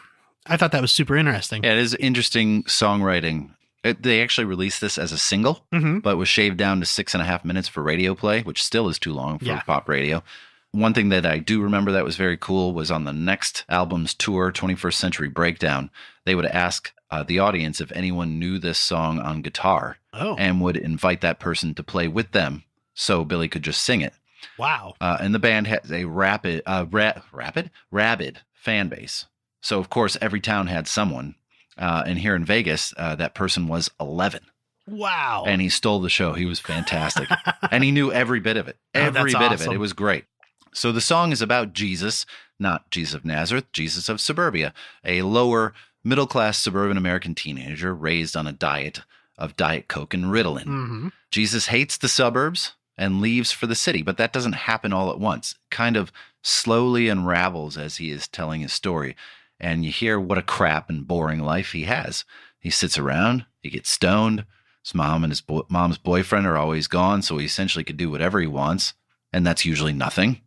[0.46, 1.64] I thought that was super interesting.
[1.64, 3.50] Yeah, it is interesting songwriting.
[3.82, 7.12] It, they actually released this as a single, hmm but was shaved down to six
[7.12, 9.60] and a half minutes for radio play, which still is too long for Yeah.
[9.62, 10.22] pop radio.
[10.70, 14.14] One thing that I do remember that was very cool was on the next album's
[14.14, 15.90] tour, 21st Century Breakdown,
[16.24, 20.60] they would ask uh, the audience if anyone knew this song on guitar Oh, and
[20.60, 24.14] would invite that person to play with them so Billie could just sing it.
[24.58, 24.94] wow.
[25.00, 29.26] Uh, and the band has a rapid, uh, ra- rapid, rabid fan base.
[29.60, 31.34] So of course, every town had someone.
[31.78, 34.40] Uh, and here in Vegas, uh, that person was 11,
[34.86, 35.44] Wow.
[35.46, 36.32] and he stole the show.
[36.32, 37.28] He was fantastic,
[37.70, 38.78] and he knew every bit of it.
[38.94, 39.74] Oh, Every that's bit of it.
[39.74, 40.24] It was great.
[40.72, 42.24] So the song is about Jesus,
[42.58, 44.72] not Jesus of Nazareth, Jesus of Suburbia,
[45.04, 49.00] a lower middle class suburban American teenager raised on a diet
[49.38, 50.64] of Diet Coke and Ritalin.
[50.64, 55.10] hmm Jesus hates the suburbs and leaves for the city, but that doesn't happen all
[55.10, 55.54] at once.
[55.70, 56.10] Kind of
[56.42, 59.14] slowly unravels as he is telling his story.
[59.60, 62.24] And you hear what a crap and boring life he has.
[62.58, 64.44] He sits around, he gets stoned.
[64.82, 68.10] His mom and his bo- mom's boyfriend are always gone, so he essentially could do
[68.10, 68.94] whatever he wants.
[69.32, 70.40] and that's usually nothing.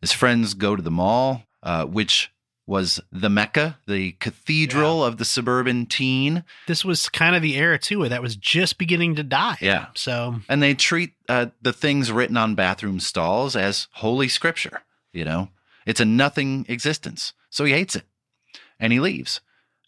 [0.00, 2.30] His friends go to the mall, uh, which
[2.66, 6.42] was the Mecca, the cathedral of the suburban teen.
[6.66, 9.56] This was kind of the era too that was just beginning to die.
[9.60, 9.86] Yeah.
[9.94, 14.82] So And they treat uh, the things written on bathroom stalls as holy scripture.
[15.12, 15.48] You know,
[15.86, 17.32] it's a nothing existence.
[17.50, 18.04] So he hates it
[18.80, 19.40] and he leaves.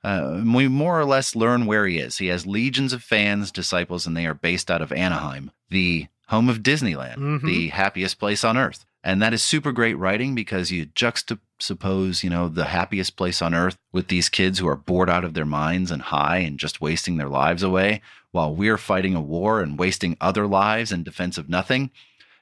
[0.05, 2.19] Uh, we more or less learn where he is.
[2.19, 6.49] He has legions of fans, disciples, and they are based out of Anaheim, the home
[6.49, 7.43] of Disneyland, Mhm.
[7.45, 8.85] the happiest place on earth.
[9.03, 11.41] And that is super great writing because you juxtapose,
[12.23, 15.35] you know, the happiest place on earth with these kids who are bored out of
[15.35, 18.01] their minds and high and just wasting their lives away
[18.31, 21.91] while we're fighting a war and wasting other lives in defense of nothing.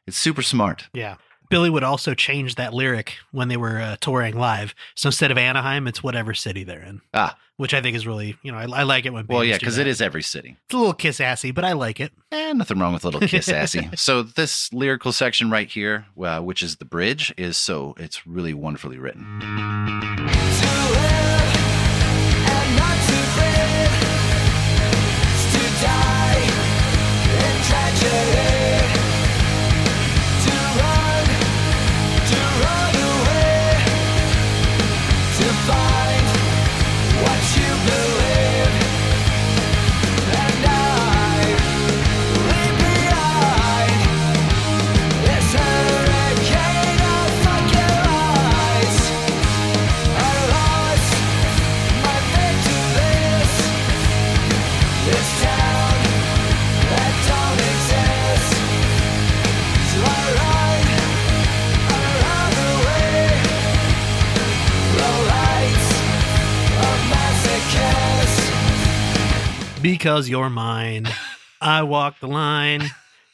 [0.07, 0.89] It's super smart.
[0.93, 1.17] yeah.
[1.49, 4.75] Billie would also change that lyric when they were uh, touring live.
[4.95, 7.01] So instead of Anaheim, it's whatever city they're in.
[7.15, 7.37] Ah.
[7.57, 9.79] Which I think is really, you know, I, I like it when Well, yeah, because
[9.79, 10.59] it is every city.
[10.67, 12.13] It's a little kiss assy, but I like it.
[12.31, 13.89] Eh, nothing wrong with a little kiss assy.
[13.95, 18.53] so this lyrical section right here, uh, which is the bridge, is so it's really
[18.53, 19.25] wonderfully written.
[69.87, 71.07] Because you're mine.
[71.61, 72.83] I walk the line.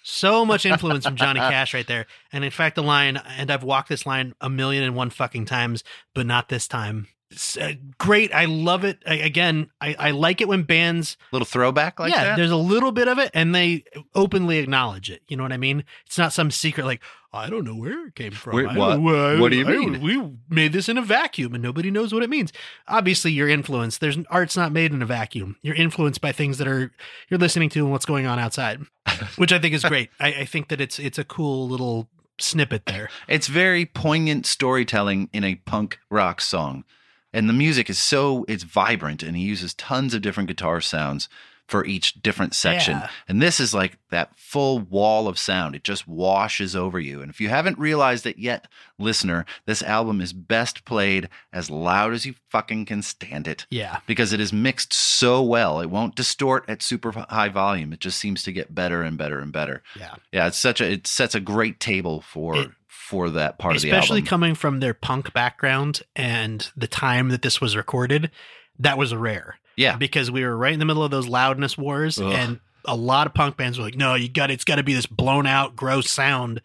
[0.03, 2.05] So much influence from Johnny Cash right there.
[2.31, 5.47] And in fact, the line, and I've walked this line a million and one fucking
[5.47, 5.83] times,
[6.15, 7.09] but not this time.
[7.33, 8.33] It's, uh, great.
[8.35, 8.99] I love it.
[9.07, 12.37] I, again, I, I like it when bands, Little throwback like yeah, that.
[12.37, 15.23] there's a little bit of it and they openly acknowledge it.
[15.29, 15.85] You know what I mean?
[16.07, 17.03] It's not some secret like,
[17.35, 18.57] I don't know where it came from.
[18.59, 18.99] I what?
[19.01, 20.03] know, I- What do you mean?
[20.03, 22.53] we made this in a vacuum and nobody knows what it means.
[22.87, 24.01] Obviously, you're influenced.
[24.03, 25.57] There's art's not made in a vacuum.
[25.63, 26.93] You're influenced by things that are
[27.31, 28.83] you're listening to and what's going on outside,
[29.37, 30.11] which I think is great.
[30.21, 33.09] I, I think that it's it's a cool little snippet there.
[33.29, 36.85] It's very poignant storytelling in a punk rock song.
[37.33, 41.29] And the music is so it's vibrant and he uses tons of different guitar sounds
[41.69, 42.99] for each different section.
[42.99, 43.09] Yeah.
[43.29, 45.75] And this is like that full wall of sound.
[45.75, 47.23] It just washes over you.
[47.23, 48.67] And if you haven't realized it yet,
[48.99, 54.01] listener, this album is best played as loud as you fucking can stand it Yeah,
[54.07, 55.81] because it is mixed so well.
[55.81, 57.93] It won't distort at super high volume.
[57.95, 59.83] It just seems to get better and better and better.
[59.99, 60.17] yeah.
[60.33, 62.71] Yeah, it's such a it sets a great table for It-
[63.09, 64.29] for that part of the Especially album.
[64.29, 68.31] coming from their punk background and the time that this was recorded,
[68.79, 69.57] that was a rare.
[69.77, 72.33] yeah, because we were right in the middle of those loudness wars Ugh.
[72.33, 74.93] and a lot of punk bands were like no you got it's got to be
[74.93, 76.61] this blown out gross sound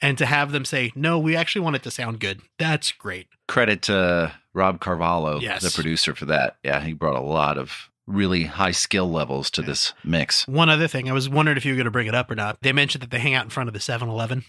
[0.00, 3.26] and to have them say no we actually want it to sound good that's great
[3.48, 5.62] credit to Rob Cavallo, Yes.
[5.62, 6.56] the producer for that.
[6.64, 10.46] Yeah, he brought a lot of really high skill levels to this mix.
[10.48, 12.34] one other thing i was wondering if you were going to bring it up or
[12.36, 14.44] not they mentioned that they hang out in front of the 7-eleven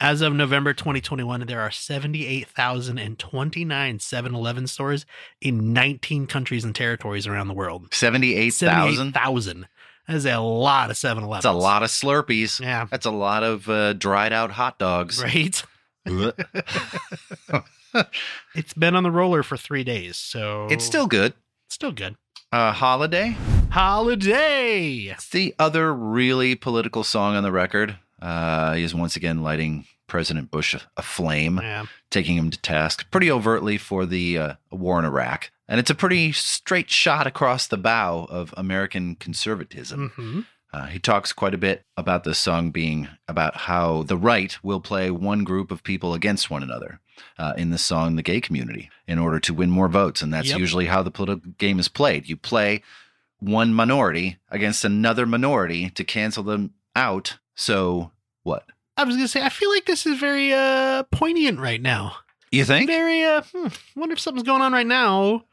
[0.00, 5.06] as of november 2021 there are 78029 7-eleven stores
[5.40, 9.12] in 19 countries and territories around the world 78,000.
[9.12, 9.66] 78000
[10.08, 12.60] that is a lot of 7-elevens That's a lot of Slurpees.
[12.60, 15.22] yeah That's a lot of uh, dried out hot dogs.
[15.22, 15.62] right
[18.54, 21.32] It's been on the roller for three days, so it's still good.
[21.70, 22.16] still good.
[22.52, 23.34] Uh, Holiday.
[23.70, 25.06] Holiday.
[25.10, 27.96] It's the other really political song on the record.
[28.20, 31.58] Uh, he is once again lighting President Bush aflame.
[31.62, 35.50] Yeah, taking him to task pretty overtly for the uh, war in Iraq.
[35.68, 40.12] And it's a pretty straight shot across the bow of American conservatism.
[40.16, 40.40] hmm
[40.72, 44.80] Uh, he talks quite a bit about this song being about how the right will
[44.80, 47.00] play one group of people against one another
[47.38, 50.22] uh, in the song, the gay community, in order to win more votes.
[50.22, 50.58] And that's Yep.
[50.58, 52.28] usually how the political game is played.
[52.28, 52.82] You play
[53.38, 57.38] one minority against another minority to cancel them out.
[57.56, 58.12] So
[58.44, 58.64] what?
[58.96, 62.16] I was gonna say, I feel like this is very uh poignant right now.
[62.52, 62.88] You think?
[62.88, 65.44] Very uh, hmm, wonder if something's going on right now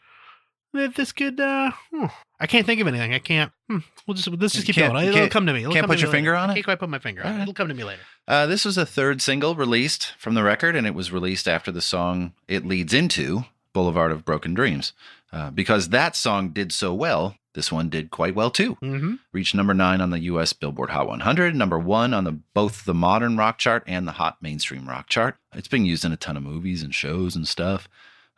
[0.73, 1.39] that this could.
[1.39, 2.05] uh hmm.
[2.39, 3.13] I can't think of anything.
[3.13, 3.51] I can't.
[3.69, 5.07] Hmm, we'll just let's just keep going.
[5.07, 5.61] It'll come to me.
[5.61, 6.17] It'll can't put your later.
[6.17, 6.55] finger on I it?
[6.55, 7.41] can't quite put my finger on it.
[7.43, 8.01] It'll come to me later.
[8.27, 11.71] Uh, this was a third single released from the record, and it was released after
[11.71, 14.93] the song it leads into Boulevard of Broken Dreams.
[15.31, 18.75] Uh, because that song did so well, this one did quite well too.
[18.75, 19.15] Mm-hmm.
[19.31, 20.53] Reached number nine on the U.S.
[20.53, 24.37] Billboard Hot 100, number one on the both the modern rock chart and the hot
[24.41, 25.37] mainstream rock chart.
[25.53, 27.87] It's been used in a ton of movies and shows and stuff.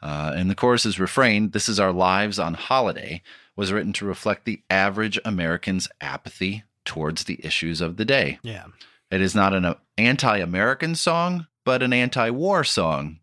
[0.02, 3.22] Uh, and the chorus's refrain, "This is our lives on holiday,"
[3.56, 8.40] was written to reflect the average American's apathy towards the issues of the day.
[8.44, 8.66] Yeah.
[9.10, 13.20] It is not an anti-American song, but an anti-war song,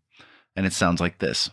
[0.55, 1.49] and it sounds like this.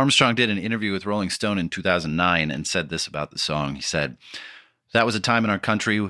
[0.00, 3.74] Armstrong did an interview with Rolling Stone in 2009 and said this about the song.
[3.74, 4.16] He said,
[4.94, 6.00] "That was a time in our country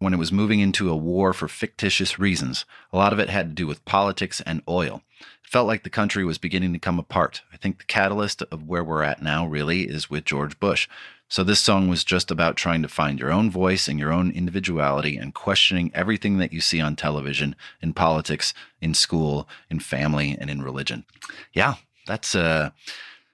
[0.00, 2.64] when it was moving into a war for fictitious reasons.
[2.92, 5.04] A lot of it had to do with politics and oil.
[5.20, 7.42] It felt like the country was beginning to come apart.
[7.52, 10.88] I think the catalyst of where we're at now really is with George Bush.
[11.28, 14.32] So this song was just about trying to find your own voice and your own
[14.32, 20.36] individuality and questioning everything that you see on television, in politics, in school, in family,
[20.36, 21.04] and in religion."
[21.52, 21.74] Yeah,
[22.08, 22.70] that's uh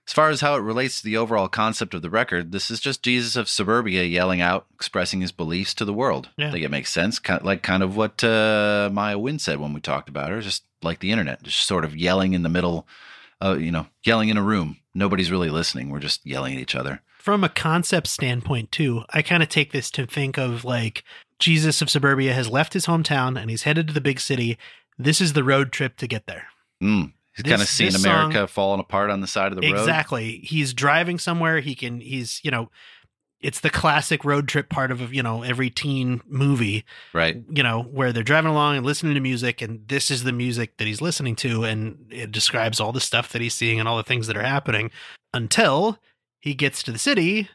[0.06, 2.80] as far as how it relates to the overall concept of the record, this is
[2.80, 6.28] just Jesus of Suburbia yelling out, expressing his beliefs to the world.
[6.36, 6.48] Yeah.
[6.48, 9.60] I think it makes sense, kind of, like kind of what uh, Maya Wynn said
[9.60, 12.48] when we talked about her, just like the internet, just sort of yelling in the
[12.48, 12.86] middle,
[13.40, 14.78] uh, you know, yelling in a room.
[14.92, 15.88] Nobody's really listening.
[15.88, 17.00] We're just yelling at each other.
[17.18, 21.04] From a concept standpoint, too, I kind of take this to think of like
[21.38, 24.58] Jesus of Suburbia has left his hometown and he's headed to the big city.
[24.98, 26.48] This is the road trip to get there.
[26.82, 27.12] Mm.
[27.34, 29.78] He's kind of seen America song- falling apart on the side of the road.
[29.80, 30.38] Exactly.
[30.44, 31.60] He's driving somewhere.
[31.60, 32.70] He can, he's, you know,
[33.40, 37.42] it's the classic road trip part of, you know, every teen movie, Right.
[37.50, 39.60] you know, where they're driving along and listening to music.
[39.62, 41.64] And this is the music that he's listening to.
[41.64, 44.44] And it describes all the stuff that he's seeing and all the things that are
[44.44, 44.90] happening
[45.34, 45.98] until
[46.40, 47.48] he gets to the city.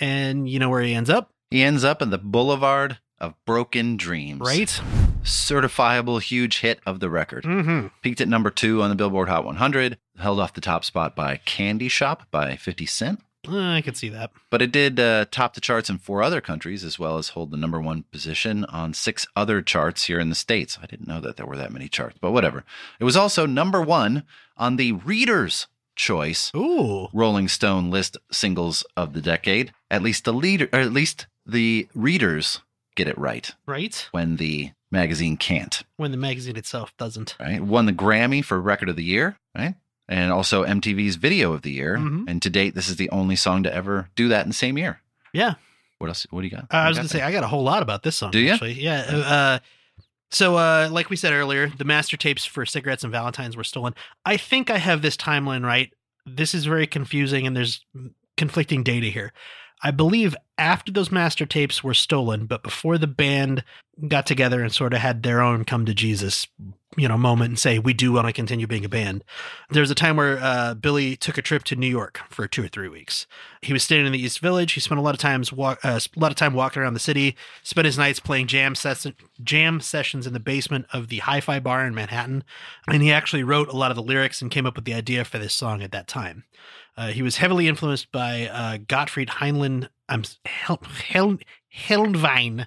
[0.00, 3.96] And you know where he ends up, He ends up in the Boulevard of Broken
[3.96, 4.40] Dreams.
[4.40, 4.80] right?
[5.22, 7.44] Certifiable huge hit of the record.
[7.44, 7.88] Mm-hmm.
[8.02, 11.36] Peaked at number two on the Billboard Hot 100, held off the top spot by
[11.44, 13.20] Candy Shop by 50 Cent.
[13.48, 14.30] I could see that.
[14.50, 17.50] But it did uh, top the charts in four other countries, as well as hold
[17.50, 20.78] the number one position on six other charts here in the States.
[20.82, 22.64] I didn't know that there were that many charts, but whatever.
[22.98, 24.24] It was also number one
[24.56, 27.08] on the Reader's Choice Ooh.
[27.12, 29.72] Rolling Stone list singles of the decade.
[29.90, 32.60] At least the leader, or at least the readers
[32.94, 34.08] get it right Right?
[34.12, 35.82] when the magazine can't.
[35.96, 37.36] When the magazine itself doesn't.
[37.40, 37.60] right?
[37.60, 39.74] Won the Grammy for Record of the Year, right?
[40.08, 41.96] And also MTV's Video of the Year.
[41.96, 42.24] Mhm.
[42.28, 44.76] And to date, this is the only song to ever do that in the same
[44.78, 45.00] year.
[45.32, 45.54] Yeah.
[45.98, 46.26] What else?
[46.30, 46.64] What do you got?
[46.64, 47.22] Uh, I was going to say.
[47.22, 48.30] I got a whole lot about this song.
[48.30, 48.52] Do you?
[48.52, 48.74] Actually.
[48.74, 49.00] Yeah.
[49.00, 49.58] Uh,
[50.30, 53.94] so, uh, like we said earlier, the master tapes for Cigarettes and Valentines were stolen.
[54.24, 55.92] I think I have this timeline right.
[56.26, 57.84] This is very confusing and there's
[58.36, 59.32] conflicting data here.
[59.82, 63.64] I believe after those master tapes were stolen, but before the band
[64.08, 66.46] got together and sort of had their own come to Jesus,
[66.96, 69.24] you know, moment and say, we do want to continue being a band.
[69.70, 72.64] There was a time where uh, Billie took a trip to New York for two
[72.64, 73.26] or three weeks.
[73.62, 74.72] He was staying in the East Village.
[74.72, 77.36] He spent a lot of times uh, a lot of time walking around the city.
[77.62, 81.84] Spent his nights playing jam session, jam sessions in the basement of the Hi-Fi Bar
[81.86, 82.44] in Manhattan,
[82.88, 85.24] and he actually wrote a lot of the lyrics and came up with the idea
[85.24, 86.44] for this song at that time.
[86.96, 89.88] Uh, he was heavily influenced by uh, Gottfried Heinlein.
[90.08, 91.38] I'm Hel, Hel,
[91.76, 92.66] Helnwein.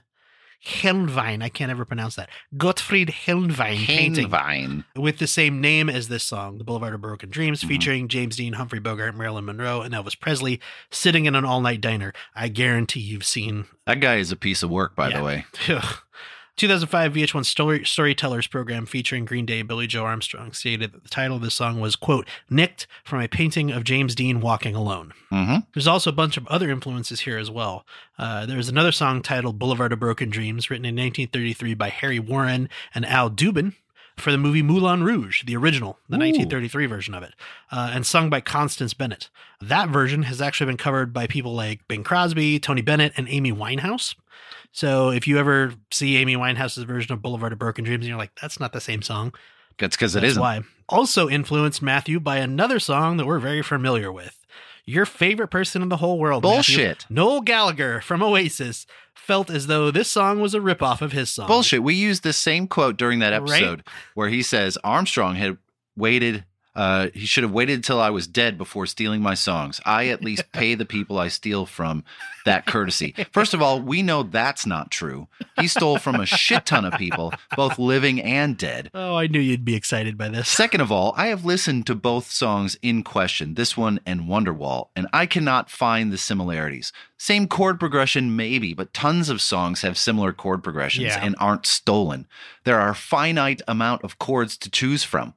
[0.66, 1.42] Helnwein.
[1.44, 2.30] I can't ever pronounce that.
[2.58, 7.62] Gottfried Helnwein painting with the same name as this song, The Boulevard of Broken Dreams,
[7.64, 7.68] Mhm.
[7.68, 10.60] featuring James Dean, Humphrey Bogart, Marilyn Monroe, and Elvis Presley
[10.92, 12.12] sitting in an all night diner.
[12.36, 13.66] I guarantee you've seen.
[13.86, 15.18] That guy is a piece of work, by Yeah.
[15.20, 15.46] the way.
[16.58, 21.36] 2005 VH1 Story, Storytellers program featuring Green Day Billie Joe Armstrong stated that the title
[21.36, 25.14] of the song was, quote, nicked from a painting of James Dean walking alone.
[25.30, 27.86] hmm There's also a bunch of other influences here as well.
[28.18, 32.70] Uh, there's another song titled Boulevard of Broken Dreams, written in 1933 by Harry Warren
[32.96, 33.74] and Al Dubin
[34.18, 36.26] for the movie Moulin Rouge, the original, the Ooh.
[36.26, 37.36] 1933 version of it,
[37.72, 39.30] uh, and sung by Constance Bennett.
[39.62, 43.52] That version has actually been covered by people like Bing Crosby, Tony Bennett, and Amy
[43.52, 44.16] Winehouse.
[44.72, 48.18] So if you ever see Amy Winehouse's version of Boulevard of Broken Dreams and you're
[48.18, 49.34] like, that's not the same song,
[49.80, 50.42] That's because it isn't.
[50.42, 50.62] why.
[50.90, 54.34] Also influenced Matthew by another song that we're very familiar with.
[54.90, 56.44] your favorite person in the whole world.
[56.44, 57.06] Matthew, Bullshit.
[57.10, 61.48] Noel Gallagher from Oasis felt as though this song was a ripoff of his song.
[61.48, 61.84] Bullshit.
[61.84, 63.62] We used the same quote during that Right.
[63.62, 65.58] episode where he says Armstrong had
[65.98, 66.46] waited.
[66.78, 69.82] Uh, he should have waited until I was dead before stealing my songs.
[69.84, 72.04] I at least pay the people I steal from
[72.46, 73.16] that courtesy.
[73.34, 75.28] First of all, we know that's not true.
[75.60, 78.92] He stole from a shit ton of people, both living and dead.
[78.94, 80.48] Oh, I knew you'd be excited by this.
[80.48, 84.90] Second of all, I have listened to both songs in question, this one and Wonderwall,
[84.96, 86.94] and I cannot find the similarities.
[87.18, 91.26] Same chord progression, maybe, but tons of songs have similar chord progressions Yeah.
[91.26, 92.28] and aren't stolen.
[92.66, 95.34] There are a finite amount of chords to choose from.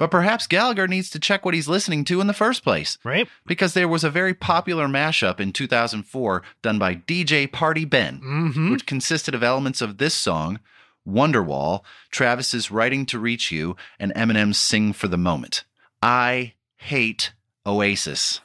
[0.00, 2.96] But perhaps Gallagher needs to check what he's listening to in the first place.
[3.04, 3.28] Right?
[3.46, 8.72] Because there was a very popular mashup in 2004 done by DJ Party Ben Mm-hmm.
[8.72, 10.58] which consisted of elements of this song,
[11.06, 15.64] Wonderwall, Travis's Writing to Reach You, and Eminem's Sing for the Moment.
[16.02, 17.32] I hate
[17.66, 18.40] Oasis.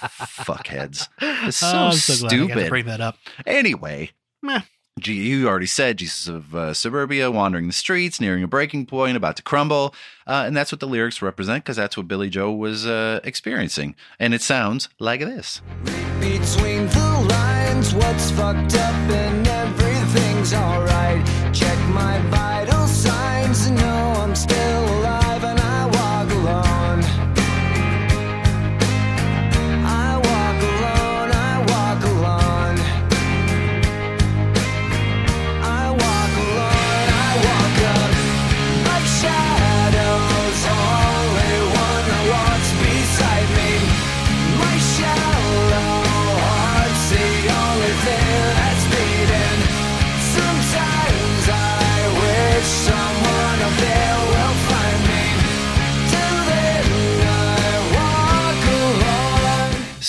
[0.00, 1.08] Fuckheads.
[1.20, 2.68] It's so, Oh, so glad I got to stupid.
[2.68, 3.16] bring that up.
[3.46, 4.10] Anyway,
[4.42, 4.60] Meh.
[5.06, 9.36] You already said Jesus of uh, Suburbia, wandering the streets, nearing a breaking point, about
[9.36, 9.94] to crumble.
[10.26, 13.96] Uh, and that's what the lyrics represent because that's what Billie Joe was uh, experiencing.
[14.18, 15.60] And it sounds like this.
[16.20, 21.24] Between the lines, what's fucked up and everything's alright.
[21.52, 23.68] Check my vital signs,
[24.30, 24.99] I'm still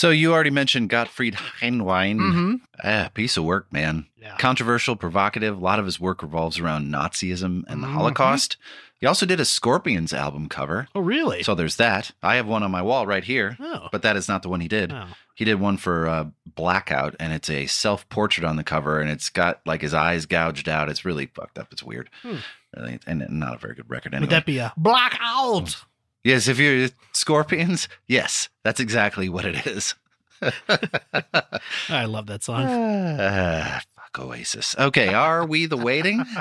[0.01, 2.15] So you already mentioned Gottfried Heinwein.
[2.17, 2.55] Mm-hmm.
[2.83, 4.07] Ah, piece of work, man.
[4.19, 4.35] Yeah.
[4.37, 5.55] Controversial, provocative.
[5.55, 7.93] A lot of his work revolves around Nazism and the Mhm.
[7.93, 8.57] Holocaust.
[8.99, 10.87] He also did a Scorpions album cover.
[10.95, 11.43] Oh, really?
[11.43, 12.09] So there's that.
[12.23, 13.89] I have one on my wall right here, oh.
[13.91, 14.91] but that is not the one he did.
[14.91, 15.05] oh.
[15.35, 19.09] He did one for uh, Blackout, and it's a self portrait on the cover, and
[19.11, 20.89] it's got like his eyes gouged out.
[20.89, 21.67] It's really fucked up.
[21.71, 22.09] It's weird.
[22.23, 22.37] Hmm.
[22.75, 24.21] Really, and not a very good record anyway.
[24.27, 25.83] Would that be a blackout?
[26.23, 29.95] Yes, if you're Scorpions, yes, that's exactly what it is.
[31.89, 32.65] I love that song.
[32.67, 34.75] Ah, fuck Oasis.
[34.77, 36.23] Okay, are we the waiting?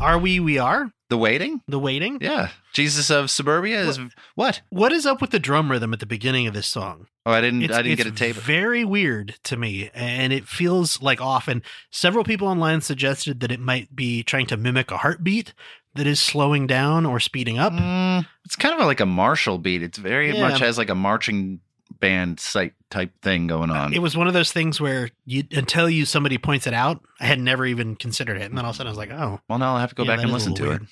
[0.00, 0.40] Are we?
[0.40, 1.60] We are The waiting?
[1.68, 2.16] the waiting.
[2.22, 2.48] Yeah.
[2.72, 4.00] Jesus of Suburbia is
[4.34, 4.62] what?
[4.70, 7.06] What is up with the drum rhythm at the beginning of this song?
[7.26, 7.60] Oh, I didn't.
[7.64, 8.34] It's, I didn't get a tape.
[8.36, 11.48] Very weird to me, and it feels like off.
[11.48, 15.52] And several people online suggested that it might be trying to mimic a heartbeat
[15.94, 17.72] that is slowing down or speeding up.
[17.72, 19.82] Mm, it's kind of like a martial beat.
[19.82, 20.48] It's very Yeah.
[20.48, 21.60] much has like a marching
[21.98, 23.92] band site type thing going on.
[23.92, 27.26] It was one of those things where you until you somebody points it out, I
[27.26, 29.40] had never even considered it, and then all of a sudden I was like, oh,
[29.48, 30.82] well, now I'll have to go yeah, back and listen to little it.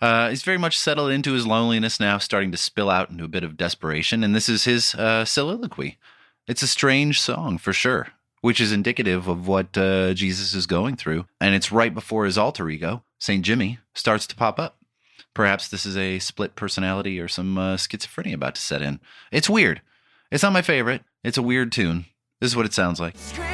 [0.00, 3.28] Uh, he's very much settled into his loneliness now, starting to spill out into a
[3.28, 4.24] bit of desperation.
[4.24, 5.98] And this is his uh, soliloquy.
[6.46, 8.08] It's a strange song for sure,
[8.40, 11.26] which is indicative of what uh, Jesus is going through.
[11.40, 13.44] And it's right before his alter ego, St.
[13.44, 14.78] Jimmy, starts to pop up.
[15.34, 19.00] Perhaps this is a split personality or some uh, schizophrenia about to set in.
[19.30, 19.80] It's weird.
[20.30, 21.02] It's not my favorite.
[21.22, 22.06] It's a weird tune.
[22.40, 23.14] This is what it sounds like.
[23.36, 23.49] And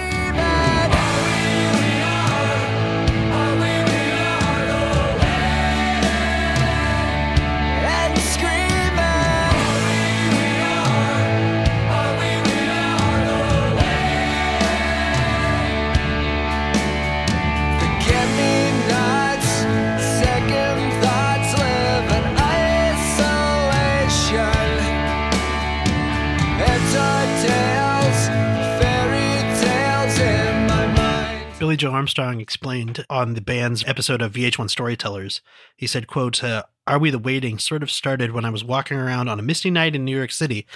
[31.91, 35.41] Armstrong explained on the band's episode of VH1 Storytellers.
[35.77, 38.97] He said, quote, uh, Are We the Waiting sort of started when I was walking
[38.97, 40.67] around on a misty night in New York City.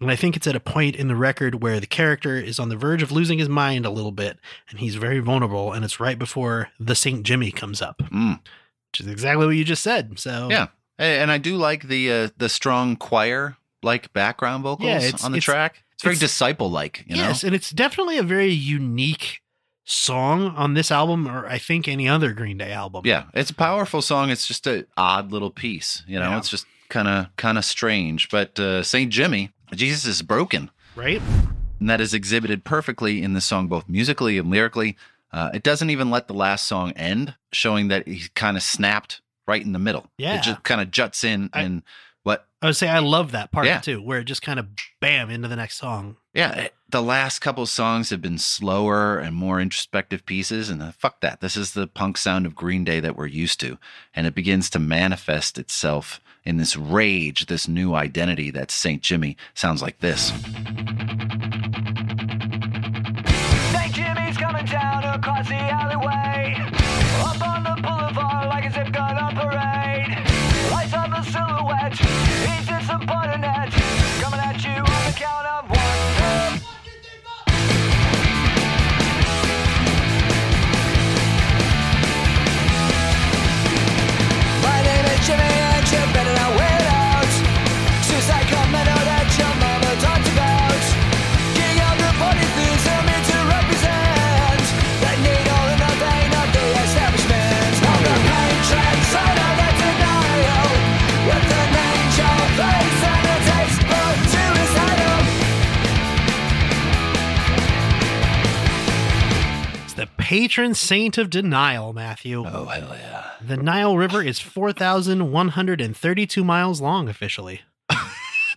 [0.00, 2.68] And I think it's at a point in the record where the character is on
[2.68, 4.38] the verge of losing his mind a little bit
[4.68, 5.72] and he's very vulnerable.
[5.72, 7.22] And it's right before the St.
[7.22, 8.40] Jimmy comes up, Mm.
[8.92, 10.18] which is exactly what you just said.
[10.18, 10.66] So, Yeah.
[10.98, 15.24] Hey, And I do like the uh, the strong choir like background vocals Yeah, it's-
[15.24, 15.82] on the track.
[15.92, 17.22] It's very disciple like, you know.
[17.28, 17.44] yes.
[17.44, 19.40] And it's definitely a very unique
[19.84, 23.02] song on this album, or I think any other Green Day album.
[23.04, 24.30] Yeah, it's a powerful song.
[24.30, 26.30] It's just a odd little piece, you know.
[26.30, 26.38] Yeah.
[26.38, 28.28] It's just kind of kind of strange.
[28.30, 31.20] But uh, Saint Jimmy, Jesus is broken, Right?
[31.80, 34.96] and that is exhibited perfectly in the song, both musically and lyrically.
[35.32, 39.20] Uh, it doesn't even let the last song end, showing that he kind of snapped
[39.48, 40.06] right in the middle.
[40.16, 40.36] Yeah.
[40.38, 41.82] it just kind of juts in I- and
[42.22, 42.46] What?
[42.62, 43.80] I would say I love that part Yeah.
[43.80, 44.68] too, where it just kind of
[45.00, 46.16] bam into the next song.
[46.34, 51.20] Yeah, the last couple songs have been slower and more introspective pieces, and uh, fuck
[51.20, 51.40] that.
[51.40, 53.78] This is the punk sound of Green Day that we're used to,
[54.16, 59.00] and it begins to manifest itself in this rage, this new identity that St.
[59.00, 60.32] Jimmy sounds like this.
[63.70, 63.92] St.
[63.94, 66.56] Jimmy's coming down across the alleyway.
[67.22, 70.18] Up on the boulevard like a zip gun on parade.
[70.72, 71.94] Lights up a silhouette.
[71.94, 73.70] He's in some butternet.
[74.20, 75.63] Coming at you on the count of
[110.24, 112.44] patron saint of denial, Matthew.
[112.46, 113.32] Oh, hell yeah.
[113.46, 117.60] The Nile River is 4,132 miles long officially.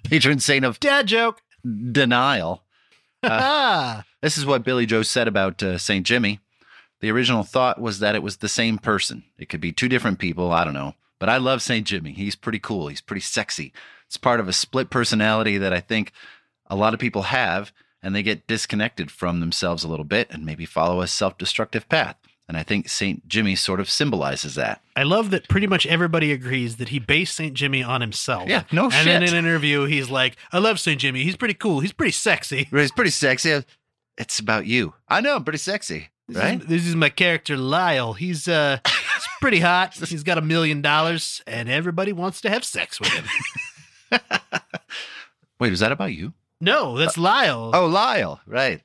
[0.03, 1.41] Patron saint of Dad joke.
[1.91, 2.63] denial.
[3.22, 6.05] Ah, This is what Billie Joe said about uh, St.
[6.05, 6.39] Jimmy.
[7.01, 9.26] The original thought was that it was the same person.
[9.38, 10.53] It could be two different people.
[10.53, 10.95] I don't know.
[11.20, 11.86] But I love St.
[11.86, 12.13] Jimmy.
[12.13, 12.88] He's pretty cool.
[12.88, 13.74] He's pretty sexy.
[14.07, 16.13] It's part of a split personality that I think
[16.68, 17.74] a lot of people have,
[18.04, 21.88] and they get disconnected from themselves a little bit and maybe follow a self destructive
[21.89, 22.16] path.
[22.50, 23.28] And I think St.
[23.28, 24.82] Jimmy sort of symbolizes that.
[24.95, 27.54] I love that pretty much everybody agrees that he based St.
[27.54, 28.48] Jimmy on himself.
[28.48, 29.06] Yeah, no shit.
[29.06, 30.98] and in an interview, he's like, I love St.
[31.02, 31.24] Jimmy.
[31.24, 31.82] He's pretty cool.
[31.82, 32.64] He's pretty sexy.
[32.72, 33.64] He's pretty sexy.
[34.18, 34.93] It's about you.
[35.10, 36.08] I know, I'm pretty sexy.
[36.30, 36.62] This, Right?
[36.62, 38.14] is, this is my character, Lyle.
[38.14, 39.95] He's uh he's pretty hot.
[39.95, 43.26] He's got a million dollars, and everybody wants to have sex with him.
[45.60, 46.34] Wait, is that about you?
[46.60, 47.72] No, that's Lyle.
[47.74, 48.41] Oh, Lyle.
[48.45, 48.82] Right.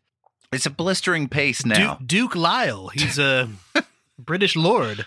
[0.52, 1.94] It's a blistering pace now.
[1.96, 2.88] Du- Duke Lyle.
[2.88, 3.48] He's a
[4.18, 5.06] British lord.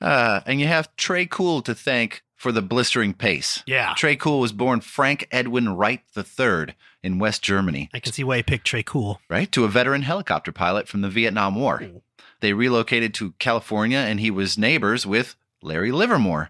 [0.00, 3.62] Uh, and you have Tré Cool to thank for the blistering pace.
[3.66, 3.94] Yeah.
[3.94, 8.38] Tré Cool was born Frank Edwin Wright III in West Germany, I can see why
[8.38, 9.20] he picked Tré Cool.
[9.28, 9.50] right?
[9.52, 11.78] To a veteran helicopter pilot from the Vietnam War.
[11.80, 12.02] Cool.
[12.40, 16.48] They relocated to California and he was neighbors with Larry Livermore,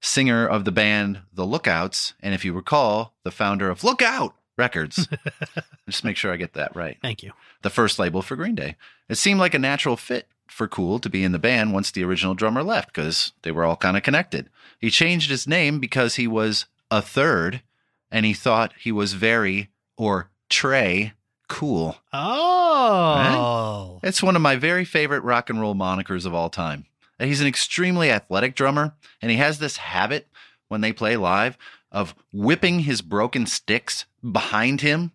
[0.00, 5.08] singer of the band The Lookouts, and if you recall, the founder of Lookout Records.
[5.88, 6.98] Just make sure I get that right.
[7.02, 7.32] Thank you.
[7.62, 8.76] the first label for Green Day.
[9.08, 12.04] It seemed like a natural fit for Cool to be in the band once the
[12.04, 14.50] original drummer left because they were all kind of connected.
[14.78, 17.62] He changed his name because he was a third
[18.10, 21.12] and he thought he was very or Trey
[21.48, 21.96] cool.
[22.12, 24.00] Oh.
[24.02, 26.86] It's one of my very favorite rock and roll monikers of all time.
[27.18, 30.28] He's an extremely athletic drummer and he has this habit
[30.68, 31.58] when they play live
[31.92, 35.12] of whipping his broken sticks behind him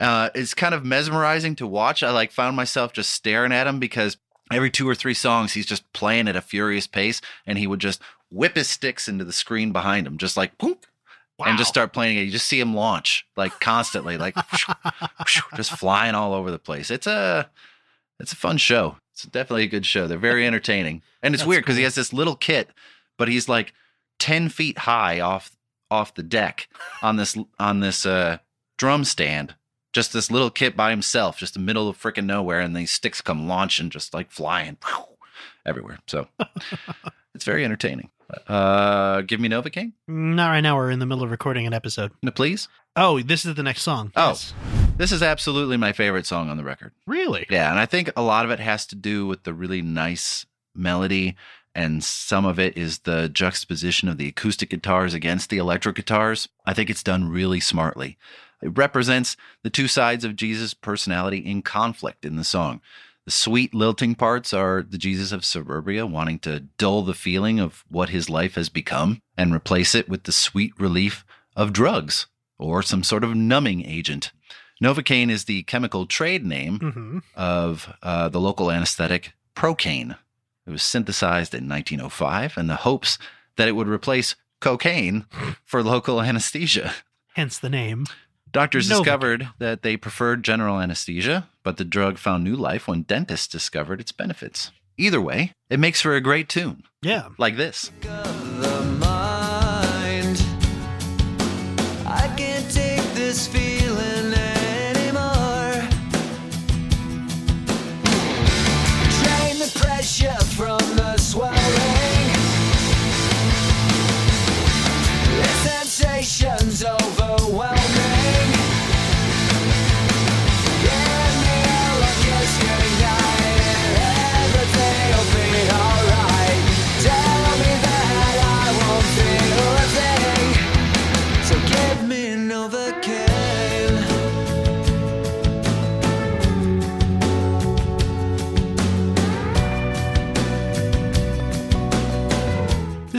[0.00, 2.02] uh, it's kind of mesmerizing to watch.
[2.02, 4.16] I like found myself just staring at him because
[4.52, 7.80] every two or three songs he's just playing at a furious pace, and he would
[7.80, 8.00] just
[8.30, 10.76] whip his sticks into the screen behind him, just like boom,
[11.38, 12.22] and just start playing it.
[12.22, 14.34] You just see him launch like constantly, like
[15.56, 16.90] just flying all over the place.
[16.90, 17.48] It's a
[18.18, 18.96] it's a fun show.
[19.12, 20.08] It's definitely a good show.
[20.08, 22.70] They're very entertaining, and it's That's weird because he has this little kit,
[23.16, 23.72] but he's like
[24.18, 25.53] ten feet high off
[25.90, 26.68] off the deck
[27.02, 28.38] on this on this uh,
[28.78, 29.54] drum stand.
[29.92, 33.20] Just this little kit by himself, just the middle of freaking nowhere, and these sticks
[33.20, 34.76] come launching, just like flying
[35.66, 35.98] everywhere.
[36.08, 36.26] So
[37.34, 38.10] it's very entertaining.
[38.48, 40.74] Uh, give me Novocaine, Not right now.
[40.76, 42.10] We're in the middle of recording an episode.
[42.22, 42.66] No, please.
[42.96, 44.10] Oh, this is the next song.
[44.16, 44.30] Oh.
[44.30, 44.52] Yes.
[44.96, 46.92] This is absolutely my favorite song on the record.
[47.06, 47.46] Really?
[47.50, 50.46] Yeah, and I think a lot of it has to do with the really nice
[50.74, 51.34] melody,
[51.74, 56.48] and some of it is the juxtaposition of the acoustic guitars against the electric guitars.
[56.64, 58.16] I think it's done really smartly.
[58.62, 62.80] It represents the two sides of Jesus' personality in conflict in the song.
[63.24, 67.84] The sweet lilting parts are the Jesus of suburbia wanting to dull the feeling of
[67.88, 71.24] what his life has become and replace it with the sweet relief
[71.56, 72.26] of drugs
[72.58, 74.30] or some sort of numbing agent.
[74.82, 80.16] Novocaine is the chemical trade name hmm of uh, the local anesthetic Procaine.
[80.66, 83.18] It was synthesized in 1905 in the hopes
[83.56, 85.26] that it would replace cocaine
[85.64, 86.94] for local anesthesia.
[87.34, 88.06] Hence the name.
[88.50, 88.98] Doctors Novocaine.
[88.98, 94.00] discovered that they preferred general anesthesia, but the drug found new life when dentists discovered
[94.00, 94.70] its benefits.
[94.96, 97.28] Either way, it makes for a great tune, Yeah.
[97.36, 97.90] like this.
[98.00, 100.40] the mind.
[102.06, 102.53] I can't this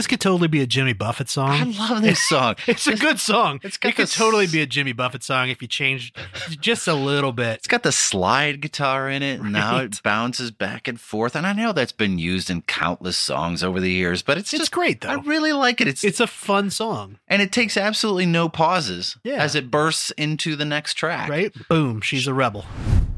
[0.06, 1.50] This could totally be a Jimmy Buffett song.
[1.50, 2.54] I love this song.
[2.68, 3.58] It's a good song.
[3.64, 6.16] It's got it could totally be a Jimmy Buffett song if you changed
[6.60, 7.54] just a little bit.
[7.56, 11.34] It's got the slide guitar in it, and now it bounces back and forth.
[11.34, 14.60] And I know that's been used in countless songs over the years, but it's It's
[14.60, 15.08] just great though.
[15.08, 15.88] I really like it.
[15.88, 19.42] It's, It's a fun song, and it takes absolutely no pauses Yeah.
[19.42, 21.28] as it bursts into the next track.
[21.28, 21.52] right?
[21.68, 22.64] Boom, she's a rebel.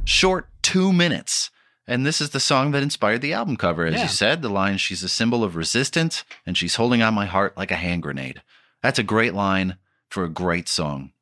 [0.06, 1.50] Short two minutes.
[1.88, 3.86] And this is the song that inspired the album cover.
[3.86, 4.02] As Yeah.
[4.02, 7.56] you said, the line, she's a symbol of resistance and she's holding on my heart
[7.56, 8.42] like a hand grenade.
[8.82, 9.78] That's a great line
[10.10, 11.12] for a great song.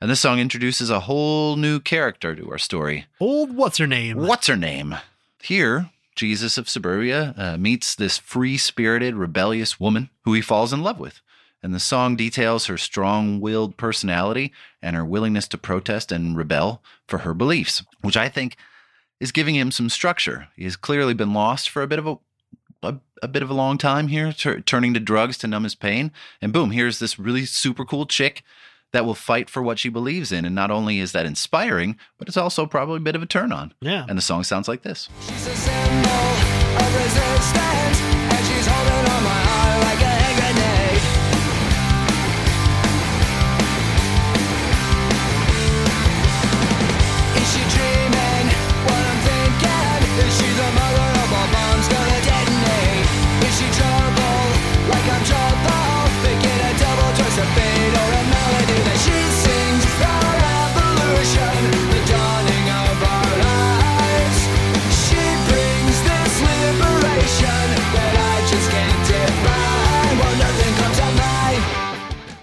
[0.00, 3.06] And this song introduces a whole new character to our story.
[3.20, 4.18] Old what's her name?
[4.18, 4.96] What's her name?
[5.40, 10.82] Here, Jesus of Suburbia uh, meets this free spirited, rebellious woman who he falls in
[10.82, 11.20] love with.
[11.62, 16.82] And the song details her strong willed personality and her willingness to protest and rebel
[17.06, 18.56] for her beliefs, which I think
[19.22, 20.48] is giving him some structure.
[20.56, 22.18] He has clearly been lost for a bit of a
[22.82, 25.76] a, a bit of a long time here, tur- turning to drugs to numb his
[25.76, 26.10] pain.
[26.40, 28.42] And boom, here's this really super cool chick
[28.90, 30.44] that will fight for what she believes in.
[30.44, 33.52] And not only is that inspiring, but it's also probably a bit of a turn
[33.52, 33.72] on.
[33.80, 34.04] Yeah.
[34.08, 35.08] And the song sounds like this.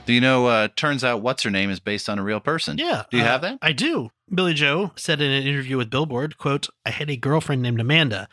[0.09, 2.79] Do you know, uh, turns out What's Her Name is based on a real person.
[2.79, 3.03] Yeah.
[3.11, 3.59] Do you uh, have that?
[3.61, 4.09] I do.
[4.33, 8.27] Billie Joe said in an interview with Billboard, quote, I had a girlfriend named Amanda,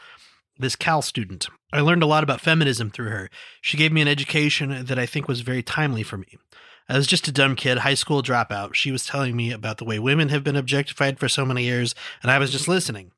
[0.58, 1.48] this Cal student.
[1.74, 3.28] I learned a lot about feminism through her.
[3.60, 6.38] She gave me an education that I think was very timely for me.
[6.88, 8.72] I was just a dumb kid, high school dropout.
[8.72, 11.94] She was telling me about the way women have been objectified for so many years,
[12.22, 13.12] and I was just listening.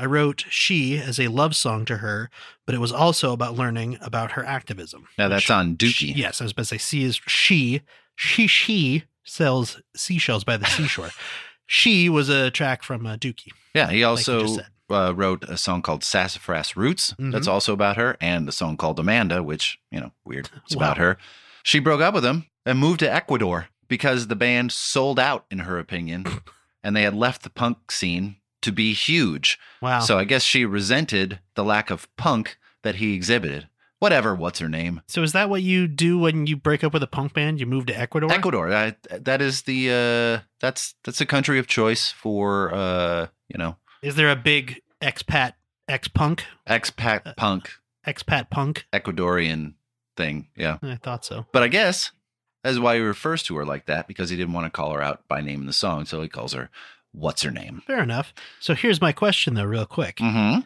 [0.00, 2.30] I wrote She as a love song to her,
[2.66, 5.06] but it was also about learning about her activism.
[5.18, 5.90] Now that's on Dookie.
[5.92, 7.82] she- yes, I was about to say C is she.
[8.16, 11.10] She she sells seashells by the seashore.
[11.66, 13.52] she was a track from uh, Dookie.
[13.74, 14.66] Yeah, he also said.
[14.90, 17.14] uh, wrote a song called Sassafras Roots.
[17.18, 17.52] That's Mhm.
[17.52, 20.50] also about her, and a song called Amanda, which, you know, weird.
[20.66, 20.82] It's Wow.
[20.86, 21.18] about her.
[21.62, 25.60] She broke up with him and moved to Ecuador because the band sold out, in
[25.60, 26.24] her opinion,
[26.82, 29.58] and they had left the punk scene to be huge.
[29.80, 30.00] Wow.
[30.00, 33.68] So I guess she resented the lack of punk that he exhibited.
[33.98, 35.02] Whatever, what's her name?
[35.08, 37.60] So is that what you do when you break up with a punk band?
[37.60, 38.32] You move to Ecuador?
[38.32, 38.72] Ecuador.
[38.72, 39.90] I, that is the
[40.42, 44.80] uh, that's that's a country of choice for uh, you know Is there a big
[45.02, 45.52] expat
[45.86, 47.72] ex punk expat Uh, punk
[48.06, 48.86] expat punk?
[48.92, 49.74] Ecuadorian
[50.16, 50.48] thing.
[50.56, 50.78] Yeah.
[50.82, 51.44] I thought so.
[51.52, 52.10] But I guess
[52.64, 55.02] that's why he refers to her like that because he didn't want to call her
[55.02, 56.70] out by name in the song, so he calls her
[57.12, 58.32] "What's her name." Fair enough.
[58.60, 60.16] So here's my question though, real quick.
[60.16, 60.60] Mm-hmm.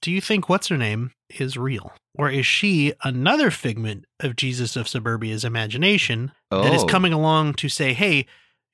[0.00, 1.92] Do you think what's her name is real?
[2.14, 6.86] Or is she another figment of Jesus of Suburbia's imagination that is Oh.
[6.86, 8.26] coming along to say, hey,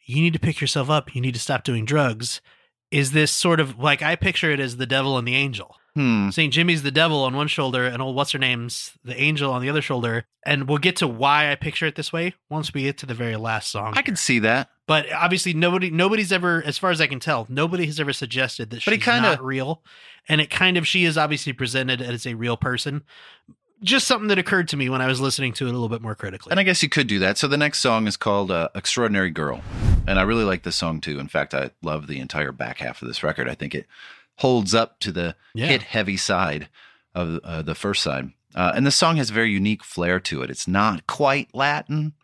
[0.04, 1.14] you need to pick yourself up.
[1.14, 2.42] You need to stop doing drugs.
[2.90, 5.76] Is this sort of like I picture it as the devil and the angel?
[5.94, 6.28] Hmm.
[6.30, 6.52] St.
[6.52, 9.70] Jimmy's the devil on one shoulder and old what's her name's the angel on the
[9.70, 10.26] other shoulder.
[10.44, 13.14] And we'll get to why I picture it this way once we get to the
[13.14, 13.94] very last song.
[13.96, 14.68] I can see that.
[14.86, 18.70] But obviously, nobody, nobody's ever, as far as I can tell, nobody has ever suggested
[18.70, 19.82] that But he she's kinda- not real.
[20.28, 23.02] And it kind of, she is obviously presented as a real person.
[23.82, 26.00] Just something that occurred to me when I was listening to it a little bit
[26.00, 26.50] more critically.
[26.50, 27.36] And I guess you could do that.
[27.36, 29.60] So the next song is called uh, "Extraordinary Girl,"
[30.06, 31.18] and I really like this song too.
[31.18, 33.46] In fact, I love the entire back half of this record.
[33.48, 33.86] I think it
[34.36, 35.66] holds up to the Yeah.
[35.66, 36.68] hit heavy side
[37.14, 38.30] of uh, the first side.
[38.54, 40.48] Uh, and the song has a very unique flair to it.
[40.50, 42.14] It's not quite Latin.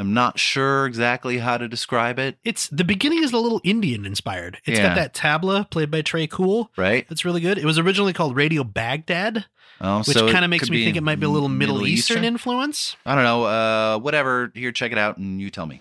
[0.00, 2.38] I'm not sure exactly how to describe it.
[2.42, 4.56] it's the beginning is a little Indian inspired.
[4.64, 4.88] It's Yeah.
[4.88, 6.70] got that tabla played by Tré Cool.
[6.78, 7.06] Right?
[7.08, 7.58] That's really good.
[7.58, 9.44] It was originally called Radio Baghdad,
[9.82, 11.88] Oh, which so kind of makes me think it might be a little Middle, Middle
[11.88, 12.24] Eastern, Eastern?
[12.24, 12.96] influence.
[13.04, 13.44] I don't know.
[13.44, 14.50] Uh, whatever.
[14.54, 15.80] Here, check it out, and you tell me.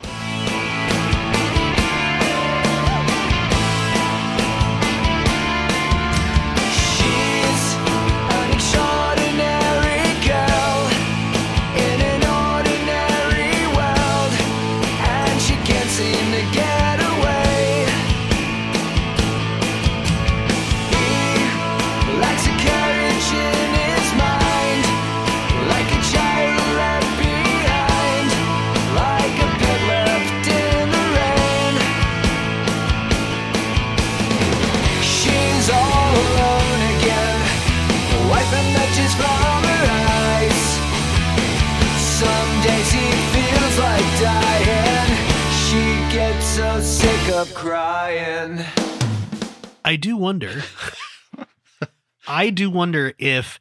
[47.60, 48.64] Crying.
[49.84, 50.64] I do wonder.
[52.28, 53.60] I do wonder if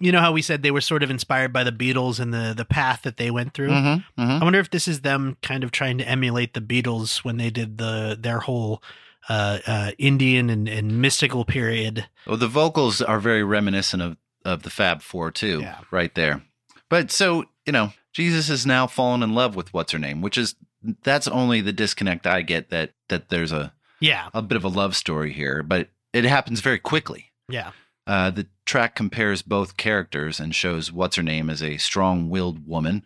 [0.00, 2.52] you know how we said they were sort of inspired by the Beatles and the
[2.56, 3.68] the path that they went through.
[3.70, 4.42] Mm-hmm, mm-hmm.
[4.42, 7.50] I wonder if this is them kind of trying to emulate the Beatles when they
[7.50, 8.82] did the their whole
[9.28, 12.06] uh, uh, Indian and, and mystical period.
[12.26, 15.80] Well, the vocals are very reminiscent of, of the Fab Four too, Yeah.
[15.90, 16.42] right there.
[16.88, 20.38] But so you know, Jesus has now fallen in love with what's her name, which
[20.38, 20.54] is
[21.02, 24.68] that's only the disconnect I get that that there's a Yeah, a bit of a
[24.68, 27.32] love story here, but it happens very quickly.
[27.48, 27.72] yeah,
[28.06, 33.02] Uh, the track compares both characters and shows what's her name as a strong-willed woman,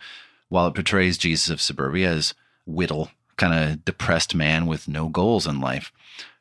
[0.49, 2.35] while it portrays Jesus of Suburbia as
[2.67, 5.91] Whittle, kind of depressed man with no goals in life.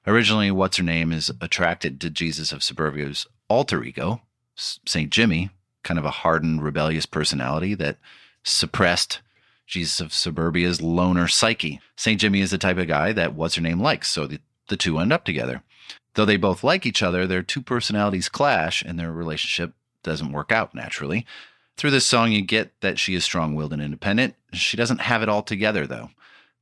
[0.05, 4.21] Originally, what's her name is attracted to Jesus of Suburbia's alter ego,
[4.55, 5.09] St.
[5.09, 5.49] Jimmy,
[5.83, 7.97] kind of a hardened, rebellious personality that
[8.43, 9.21] suppressed
[9.71, 11.79] Jesus of Suburbia's loner psyche.
[11.95, 12.19] St.
[12.19, 14.99] Jimmy is the type of guy that what's her name likes, so the, the two
[14.99, 15.63] end up together.
[16.15, 20.51] Though they both like each other, their two personalities clash and their relationship doesn't work
[20.51, 21.25] out naturally.
[21.77, 24.35] Through this song, you get that she is strong willed and independent.
[24.51, 26.09] She doesn't have it all together, though.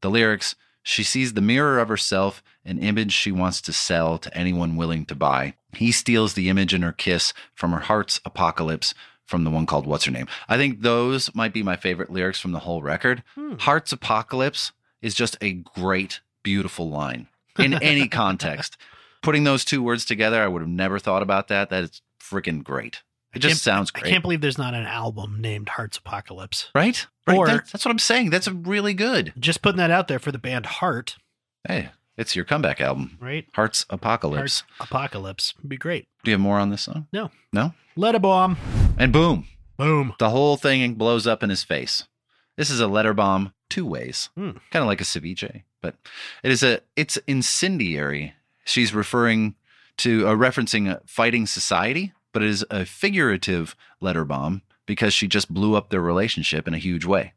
[0.01, 4.36] The lyrics she sees the mirror of herself, an image she wants to sell to
[4.38, 5.55] anyone willing to buy.
[5.74, 8.93] He steals the image in her kiss from her heart's apocalypse
[9.30, 10.27] from the one called What's Her Name.
[10.47, 13.23] I think those might be my favorite lyrics from the whole record.
[13.36, 13.53] Hmm.
[13.59, 14.71] Heart's apocalypse
[15.01, 17.27] is just a great, beautiful line
[17.59, 18.75] in any context.
[19.21, 21.69] Putting those two words together, I would have never thought about that.
[21.69, 23.03] That is freaking great.
[23.34, 24.07] It just sounds great.
[24.07, 26.71] I can't believe there's not an album named Hearts Apocalypse.
[26.73, 27.05] right?
[27.27, 27.38] Right.
[27.38, 28.32] Or- That- that's what I'm saying.
[28.32, 29.34] That's really good.
[29.38, 31.17] Just putting that out there for the band Heart,
[31.67, 33.17] Hey, it's your comeback album.
[33.21, 33.45] right?
[33.53, 34.61] Hearts Apocalypse.
[34.61, 36.07] Hearts Apocalypse would be great.
[36.23, 37.05] Do you have more on this song?
[37.13, 37.30] No.
[37.53, 37.73] No?
[37.95, 38.57] Let a bomb.
[38.99, 39.47] And boom,
[39.77, 40.13] Boom.
[40.19, 42.03] the whole thing blows up in his face.
[42.57, 44.29] This is a letter bomb two ways.
[44.35, 44.51] Hmm.
[44.71, 45.95] Kind of like a ceviche, but
[46.43, 48.33] it is a it's incendiary.
[48.65, 49.55] She's referring
[49.97, 55.27] to uh, referencing a fighting society, but it is a figurative letter bomb because she
[55.29, 57.33] just blew up their relationship in a huge way.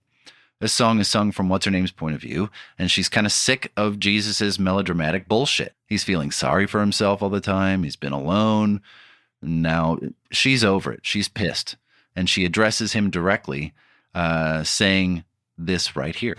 [0.58, 3.32] This song is sung from what's her name's point of view, and she's kind of
[3.32, 5.74] sick of Jesus's melodramatic bullshit.
[5.86, 7.84] He's feeling sorry for himself all the time.
[7.84, 8.80] He's been alone.
[9.42, 9.98] Now
[10.30, 11.00] she's over it.
[11.02, 11.76] She's pissed,
[12.14, 13.72] and she addresses him directly,
[14.14, 15.24] uh, saying
[15.58, 16.36] this right here.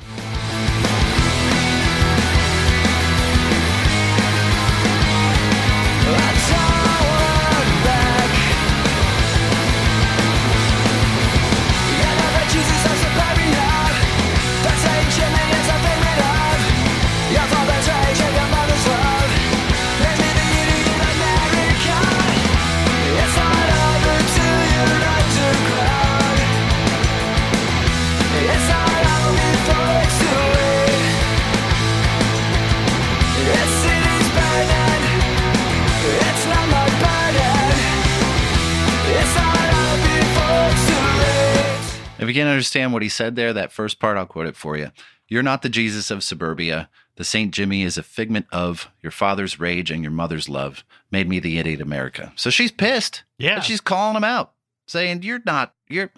[42.33, 44.91] You can't understand what he said there, that first part, I'll quote it for you.
[45.27, 46.89] You're not the Jesus of suburbia.
[47.15, 47.53] The St.
[47.53, 50.83] Jimmy is a figment of your father's rage and your mother's love.
[51.11, 52.33] Made me the idiot America.
[52.35, 53.23] So she's pissed.
[53.37, 53.59] Yeah.
[53.59, 54.53] She's calling him out,
[54.87, 56.11] saying, You're not, you're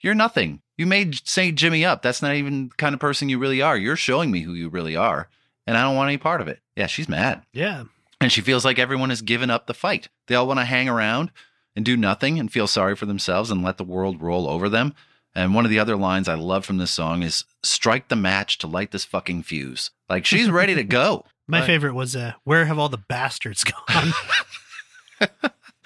[0.00, 0.60] you're nothing.
[0.76, 1.56] You made St.
[1.56, 2.02] Jimmy up.
[2.02, 3.76] That's not even the kind of person you really are.
[3.76, 5.28] You're showing me who you really are.
[5.66, 6.58] And I don't want any part of it.
[6.76, 7.42] Yeah, she's mad.
[7.52, 7.84] Yeah.
[8.20, 10.08] And she feels like everyone has given up the fight.
[10.26, 11.30] They all want to hang around
[11.76, 14.94] and do nothing and feel sorry for themselves and let the world roll over them.
[15.34, 18.58] And one of the other lines I love from this song is strike the match
[18.58, 19.90] to light this fucking fuse.
[20.08, 21.24] Like she's ready to go.
[21.48, 21.66] My Right.
[21.66, 24.12] favorite was uh, "Where have all the bastards gone?"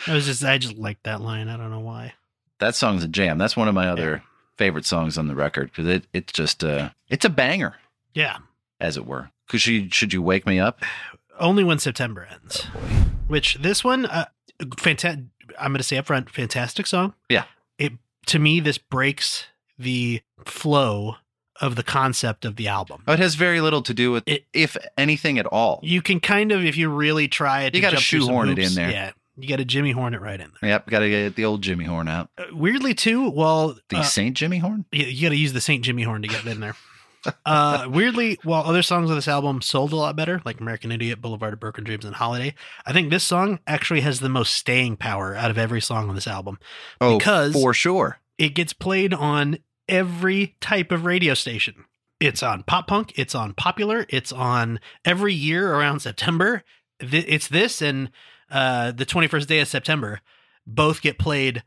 [0.07, 1.49] I was just, I just liked that line.
[1.49, 2.15] I don't know why.
[2.59, 3.39] That song's a jam.
[3.39, 4.23] That's one of my other
[4.57, 7.75] favorite songs on the record because it it's just uh it's a banger,
[8.15, 8.39] Yeah,
[8.81, 9.31] as it were.
[9.49, 10.81] Cause she should you wake me up?
[11.39, 12.65] only when September ends.
[13.29, 14.25] Which this one, uh,
[14.79, 15.25] fantastic.
[15.61, 17.13] I'm going to say up front, fantastic song.
[17.29, 17.45] Yeah.
[17.79, 17.93] It
[18.27, 19.47] to me, this breaks
[19.79, 21.17] the flow
[21.61, 23.03] of the concept of the album.
[23.09, 25.81] Oh, it has very little to do with It- if anything at all.
[25.83, 28.59] You can kind of, if you really try it, You to through some shoehorn it
[28.59, 28.91] in there.
[28.91, 30.71] Yeah, you got to Jimmy Horn it right in there.
[30.71, 32.29] Yep, gotta get the old Jimmy horn out.
[32.37, 34.85] Uh, weirdly, too, well, The uh, Saint Jimmy horn?
[34.93, 36.77] you, you got to use the Saint Jimmy horn to get it in there.
[37.47, 41.21] Uh, weirdly, while other songs of this album sold a lot better, like American Idiot,
[41.21, 42.55] Boulevard of Broken Dreams, and Holiday,
[42.85, 46.15] I think this song actually has the most staying power out of every song on
[46.15, 46.59] this album.
[47.01, 48.19] Oh, Because- for sure.
[48.39, 49.59] It gets played on
[49.89, 51.87] every type of radio station.
[52.21, 56.63] It's on pop punk, it's on popular, it's on every year around September.
[57.01, 58.11] It's this and
[58.51, 60.21] uh, the 21st day of September
[60.67, 61.63] both get played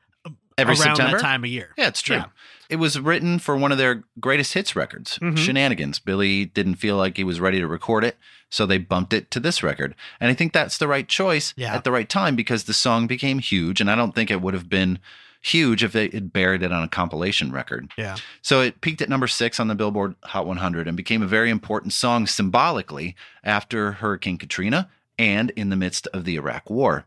[0.58, 1.18] Every around September.
[1.18, 1.74] that time of year.
[1.78, 2.18] Yeah, it's true.
[2.18, 2.26] Yeah.
[2.70, 5.38] It was written for one of their greatest hits records, Mhm.
[5.38, 5.98] Shenanigans.
[6.00, 8.18] Billy didn't feel like he was ready to record it,
[8.50, 9.96] so they bumped it to this record.
[10.20, 11.74] And I think that's the right choice Yeah.
[11.74, 13.82] at the right time because the song became huge.
[13.82, 15.00] And I don't think it would have been
[15.42, 17.90] huge if they had buried it on a compilation record.
[17.98, 18.18] Yeah.
[18.42, 21.50] So it peaked at number six on the Billboard Hot 100 and became a very
[21.50, 27.06] important song symbolically after Hurricane Katrina and in the midst of the Iraq War.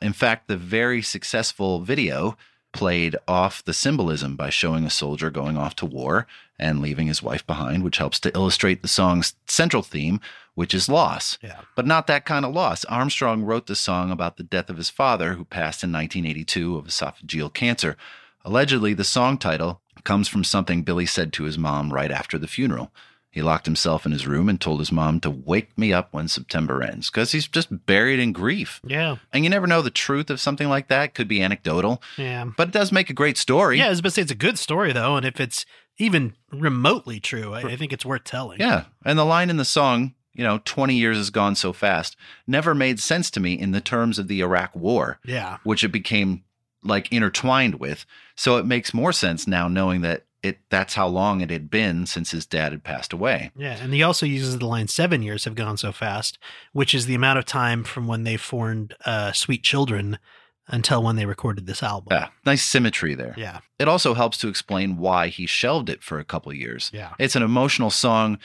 [0.00, 2.36] In fact, the very successful video
[2.72, 6.26] played off the symbolism by showing a soldier going off to war
[6.58, 10.20] and leaving his wife behind, which helps to illustrate the song's central theme,
[10.54, 11.38] which is loss.
[11.42, 11.60] Yeah.
[11.74, 12.84] But not that kind of loss.
[12.84, 16.86] Armstrong wrote the song about the death of his father, who passed in 1982 of
[16.86, 17.96] esophageal cancer.
[18.44, 22.48] Allegedly, the song title comes from something Billy said to his mom right after the
[22.48, 22.90] funeral.
[23.32, 26.26] He locked himself in his room and told his mom to wake me up when
[26.26, 28.80] September ends because he's just buried in grief.
[28.84, 29.16] Yeah.
[29.32, 31.14] And you never know the truth of something like that.
[31.14, 32.46] Could be anecdotal, Yeah.
[32.56, 33.78] but it does make a great story.
[33.78, 35.64] Yeah, I was about to say it's a good story though, and if it's
[35.98, 38.58] even remotely true, I, I think it's worth telling.
[38.58, 38.84] Yeah.
[39.04, 42.16] And the line in the song, you know, 20 years has gone so fast,
[42.48, 45.20] never made sense to me in the terms of the Iraq War.
[45.24, 45.58] Yeah.
[45.62, 46.42] which it became
[46.82, 48.06] like intertwined with.
[48.34, 52.06] So it makes more sense now knowing that it that's how long it had been
[52.06, 53.50] since his dad had passed away.
[53.56, 56.38] Yeah, and he also uses the line seven years have gone so fast,
[56.72, 60.18] which is the amount of time from when they formed uh, Sweet Children
[60.66, 62.08] until when they recorded this album.
[62.10, 63.34] Yeah, nice symmetry there.
[63.36, 63.60] Yeah.
[63.78, 66.90] It also helps to explain why he shelved it for a couple years.
[66.94, 67.14] Yeah.
[67.18, 68.38] It's an emotional song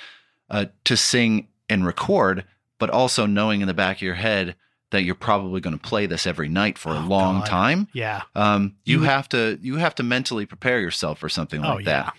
[0.50, 2.46] uh, to sing and record,
[2.80, 4.56] but also knowing in the back of your head
[4.92, 7.46] that you're probably going to play this every night for a Oh, long God.
[7.48, 7.88] time.
[7.94, 8.22] Yeah.
[8.36, 11.80] Um, you, You have to you have to mentally prepare yourself for something like Oh,
[11.80, 11.86] yeah.
[12.04, 12.14] that.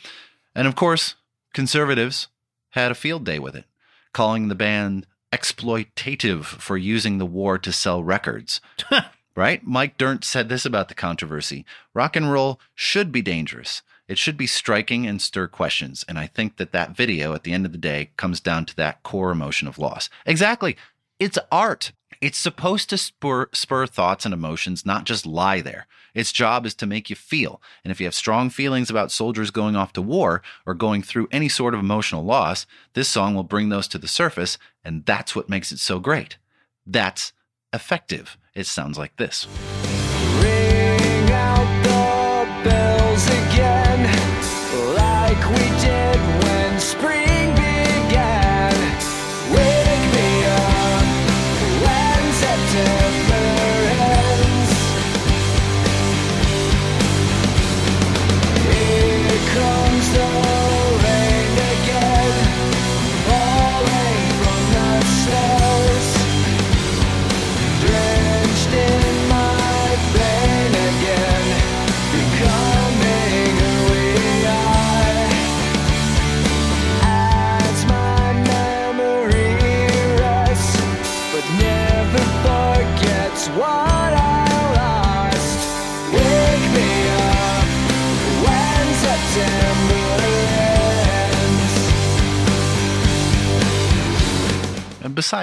[0.54, 1.14] And of course,
[1.54, 2.28] conservatives
[2.70, 3.64] had a field day with it,
[4.12, 8.60] calling the band exploitative for using the war to sell records.
[9.36, 9.66] right?
[9.66, 11.64] Mike Dirnt said this about the controversy.
[11.94, 13.82] Rock and roll should be dangerous.
[14.08, 16.04] It should be striking and stir questions.
[16.08, 18.76] And I think that that video at the end of the day comes down to
[18.76, 20.08] that core emotion of loss.
[20.24, 20.76] Exactly.
[21.18, 21.92] It's art.
[22.20, 25.86] It's supposed to spur, spur thoughts and emotions, not just lie there.
[26.14, 27.60] Its job is to make you feel.
[27.84, 31.28] And if you have strong feelings about soldiers going off to war or going through
[31.30, 34.56] any sort of emotional loss, this song will bring those to the surface.
[34.84, 36.38] And that's what makes it so great.
[36.86, 37.32] That's
[37.72, 38.38] effective.
[38.54, 39.46] It sounds like this.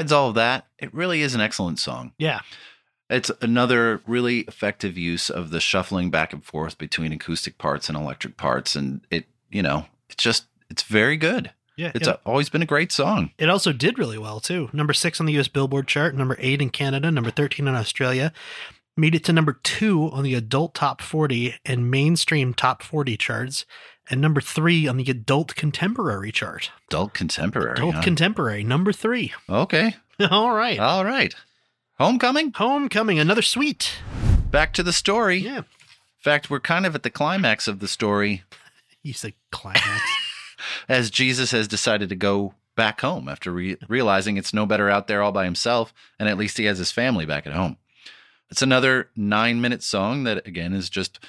[0.04, 2.12] Besides all of that, it really is an excellent song.
[2.18, 2.42] Yeah.
[3.10, 7.98] It's another really effective use of the shuffling back and forth between acoustic parts and
[7.98, 8.76] electric parts.
[8.76, 11.52] And it, you know, it's just, it's very good.
[11.76, 11.92] Yeah.
[11.96, 13.32] It's a, always been a great song.
[13.38, 14.70] It also did really well too.
[14.74, 15.48] Number six on the U.S.
[15.48, 18.32] Billboard chart, number eight in Canada, number thirteen in Australia.
[18.96, 23.66] Made it to number two on the adult top forty and mainstream top forty charts,
[24.08, 26.70] and number three on the adult contemporary chart.
[26.90, 27.74] Adult contemporary.
[27.74, 28.02] Adult huh?
[28.04, 29.34] contemporary, number three.
[29.50, 29.96] okay.
[30.32, 31.34] All right, All right.
[31.98, 32.52] Homecoming.
[32.54, 33.94] homecoming, another sweet.
[34.52, 35.38] Back to the story.
[35.38, 35.64] Yeah, In
[36.20, 38.44] fact, we're kind of at the climax of the story
[39.04, 40.02] you said climax.
[40.90, 45.08] as Jesus has decided to go back home after re- realizing it's no better out
[45.08, 47.78] there all by himself, and at least he has his family back at home.
[48.50, 51.20] It's another nine minute song that, again, is just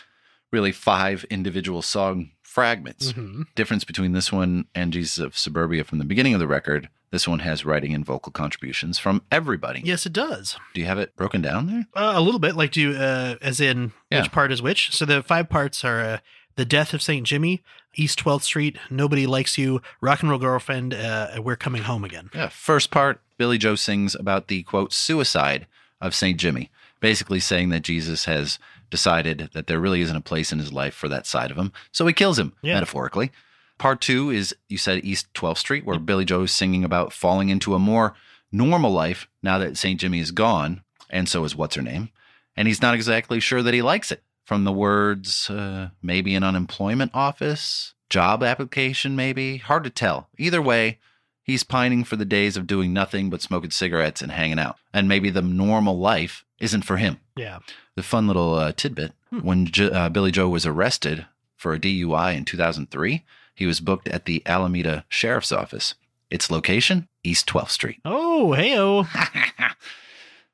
[0.52, 3.12] really five individual song fragments.
[3.12, 3.46] Mhm.
[3.54, 6.88] Difference between this one and Jesus of Suburbia from the beginning of the record.
[7.14, 9.80] This one has writing and vocal contributions from everybody.
[9.84, 10.56] Yes, it does.
[10.74, 11.86] Do you have it broken down there?
[11.94, 14.22] Uh, a little bit, like do you, uh, as in Yeah.
[14.22, 14.90] which part is which.
[14.90, 16.18] So the five parts are uh,
[16.56, 17.62] the death of Saint Jimmy,
[17.94, 22.30] East Twelfth Street, Nobody Likes You, Rock and Roll Girlfriend, uh, We're Coming Home Again.
[22.34, 22.48] Yeah.
[22.48, 25.68] First part, Billy Joe sings about the quote suicide
[26.00, 26.36] of St.
[26.36, 28.58] Jimmy, basically saying that Jesus has
[28.90, 31.70] decided that there really isn't a place in his life for that side of him.
[31.92, 32.74] So he kills him, Yeah.
[32.74, 33.30] metaphorically.
[33.78, 37.48] Part two is, you said East 12th Street, where Billy Joe is singing about falling
[37.48, 38.14] into a more
[38.52, 39.98] normal life now that St.
[40.00, 42.10] Jimmy is gone, and so is what's her name.
[42.56, 44.22] And he's not exactly sure that he likes it.
[44.44, 49.56] from the words uh, maybe an unemployment office, job application, maybe.
[49.56, 50.28] Hard to tell.
[50.38, 50.98] Either way,
[51.42, 54.76] he's pining for the days of doing nothing but smoking cigarettes and hanging out.
[54.92, 57.18] And maybe the normal life isn't for him.
[57.36, 57.58] Yeah.
[57.96, 61.26] The fun little uh, tidbit when J- uh, Billy Joe was arrested
[61.56, 63.24] for a DUI in 2003,
[63.54, 65.94] he was booked at the Alameda Sheriff's Office.
[66.30, 68.00] Its location, East 12th Street.
[68.04, 69.06] Oh, heyo.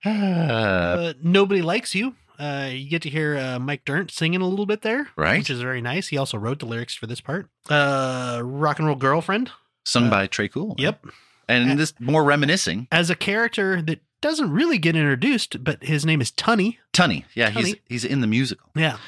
[0.05, 2.15] Uh, Uh, nobody likes you.
[2.39, 5.39] Uh, you get to hear uh, Mike Dirnt singing a little bit there, Right.
[5.39, 6.09] Which is very nice.
[6.09, 7.51] He also wrote the lyrics for this part.
[7.69, 9.51] Uh, Rock and Roll Girlfriend.
[9.85, 10.75] sung uh, by Trey Cool.
[10.79, 11.05] Yep.
[11.49, 12.89] And this more reminiscing.
[12.93, 16.79] As a character that doesn't really get introduced, but his name is Tunny.
[16.93, 17.25] Tunny.
[17.35, 18.71] Yeah, he's he's in the musical.
[18.75, 18.99] Yeah.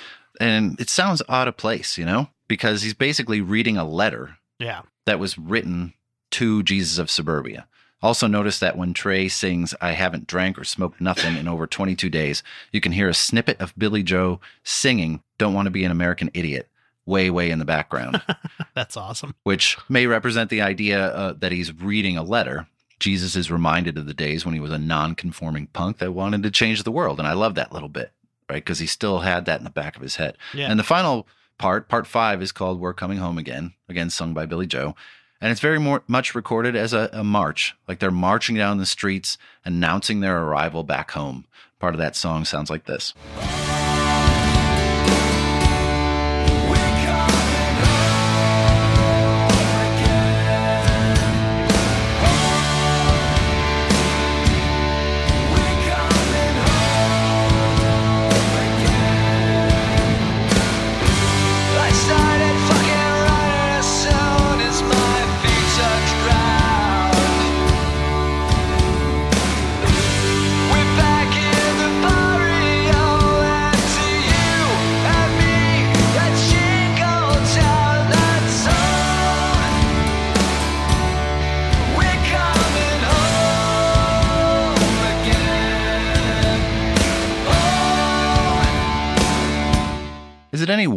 [0.40, 2.28] And it sounds out of place, you know?
[2.48, 4.82] Because he's basically reading a letter Yeah.
[5.06, 5.94] that was written
[6.32, 7.66] to Jesus of Suburbia.
[8.02, 12.10] Also, notice that when Trey sings, I haven't drank or smoked nothing in over 22
[12.10, 12.42] days,
[12.72, 16.28] you can hear a snippet of Billy Joe singing, Don't Want to Be an American
[16.34, 16.68] Idiot,
[17.06, 18.20] way, way in the background,
[18.74, 19.34] That's awesome.
[19.44, 22.66] which may represent the idea uh, that he's reading a letter.
[22.98, 26.42] Jesus is reminded of the days when he was a non conforming punk that wanted
[26.42, 27.18] to change the world.
[27.20, 28.10] And I love that little bit,
[28.50, 28.64] right?
[28.64, 30.36] Because he still had that in the back of his head.
[30.54, 30.68] Yeah.
[30.70, 31.26] And the final
[31.58, 34.94] part, part five, is called We're Coming Home Again, again sung by Billy Joe.
[35.40, 38.86] And it's very more, much recorded as a, a march, like they're marching down the
[38.86, 41.46] streets, announcing their arrival back home.
[41.80, 43.12] Part of that song sounds like this.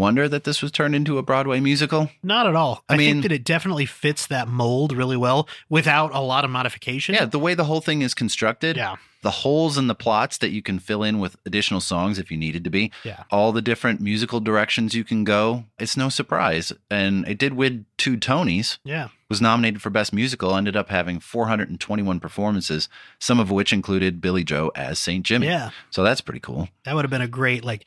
[0.06, 2.10] Wonder that this was turned into a Broadway musical?
[2.22, 2.84] Not at all.
[2.88, 6.46] I I, mean- think that it definitely fits that mold really well without a lot
[6.46, 7.16] of modification.
[7.16, 8.98] Yeah, the way the whole thing is constructed, Yeah.
[9.24, 12.38] the holes in the plots that you can fill in with additional songs if you
[12.38, 13.24] needed to be, Yeah.
[13.32, 15.66] all the different musical directions you can go.
[15.80, 16.72] It's no surprise.
[16.92, 18.78] And it did win two Tonys.
[18.84, 19.08] Yeah.
[19.28, 22.88] was nominated for Best Musical, ended up having 421 performances,
[23.20, 25.26] some of which included Billy Joe as St.
[25.26, 25.48] Jimmy.
[25.48, 25.72] Yeah.
[25.90, 26.70] So that's pretty cool.
[26.84, 27.86] That would have been a great, like,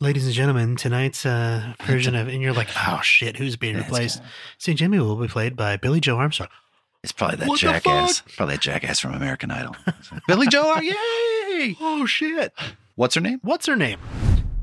[0.00, 4.22] ladies and gentlemen, tonight's uh, version of, and you're like, oh shit, who's being replaced?
[4.58, 4.78] St.
[4.78, 6.48] Jimmy will be played by Billy Joe Armstrong.
[7.02, 8.22] It's probably that What jackass.
[8.36, 9.76] Probably that jackass from American Idol.
[10.26, 11.76] Billy Joe, yay!
[11.80, 12.52] Oh shit.
[12.96, 13.38] What's her name?
[13.42, 14.00] What's her name?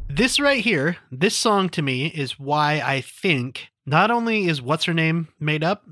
[0.10, 4.86] This right here, this song to me is why I think not only is What's
[4.86, 5.88] Her Name made up,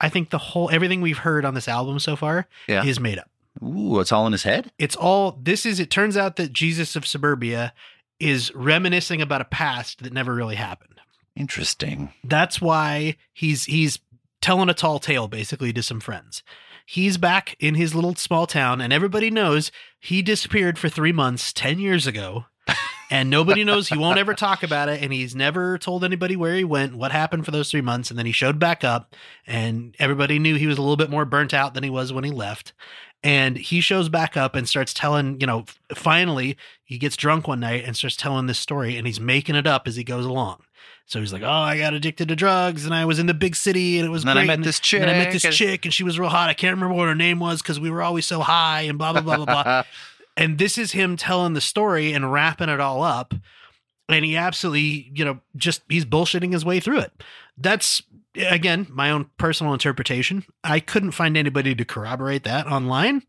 [0.00, 2.84] I think the whole everything we've heard on this album so far Yeah.
[2.84, 3.28] is made up.
[3.62, 4.70] Ooh, it's all in his head?
[4.78, 7.72] It's all this is it turns out that Jesus of Suburbia
[8.20, 11.00] is reminiscing about a past that never really happened.
[11.36, 12.12] Interesting.
[12.24, 14.00] That's why he's he's
[14.40, 16.42] telling a tall tale basically to some friends.
[16.84, 19.70] He's back in his little small town and everybody knows
[20.00, 22.46] he disappeared for 3 months 10 years ago.
[23.10, 26.54] And nobody knows he won't ever talk about it and he's never told anybody where
[26.54, 29.16] he went, what happened for those 3 months and then he showed back up
[29.46, 32.24] and everybody knew he was a little bit more burnt out than he was when
[32.24, 32.74] he left.
[33.22, 37.60] And he shows back up and starts telling, you know, finally he gets drunk one
[37.60, 40.62] night and starts telling this story and he's making it up as he goes along.
[41.06, 43.56] So he's like, "Oh, I got addicted to drugs, and I was in the big
[43.56, 45.44] city, and it was And then I met and this and then I met this
[45.44, 46.50] and- chick, and she was real hot.
[46.50, 49.12] I can't remember what her name was because we were always so high, and blah
[49.12, 49.82] blah blah blah blah."
[50.36, 53.34] And this is him telling the story and wrapping it all up,
[54.08, 57.24] and he absolutely, you know, just he's bullshitting his way through it.
[57.56, 58.02] That's
[58.46, 60.44] again my own personal interpretation.
[60.64, 63.22] I couldn't find anybody to corroborate that online,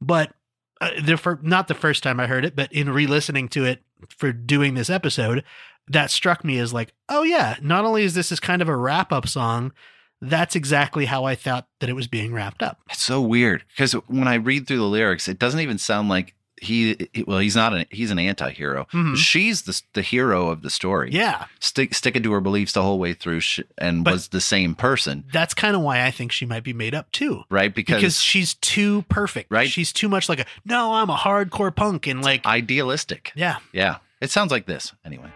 [0.00, 0.32] but
[0.80, 4.32] uh, the not the first time I heard it, but in re-listening to it for
[4.32, 5.42] doing this episode,
[5.88, 8.76] that struck me as like, oh yeah, not only is this is kind of a
[8.76, 9.72] wrap-up song,
[10.20, 12.80] that's exactly how I thought that it was being wrapped up.
[12.90, 16.34] It's so weird because when I read through the lyrics, it doesn't even sound like
[16.60, 17.08] he.
[17.26, 17.74] Well, he's not.
[17.74, 18.86] An, he's an anti-hero.
[18.92, 19.16] Mhm.
[19.16, 21.10] She's the the hero of the story.
[21.12, 24.40] Yeah, stick sticking to her beliefs the whole way through, sh- and But- was the
[24.40, 27.44] same person, that's kind of why I think she might be made up too.
[27.50, 27.74] right?
[27.74, 29.50] Because, Because, she's too perfect.
[29.50, 29.68] Right.
[29.70, 33.32] She's too much like a no, I'm a hardcore punk and like idealistic.
[33.34, 33.56] yeah.
[33.72, 35.30] Yeah, it sounds like this anyway.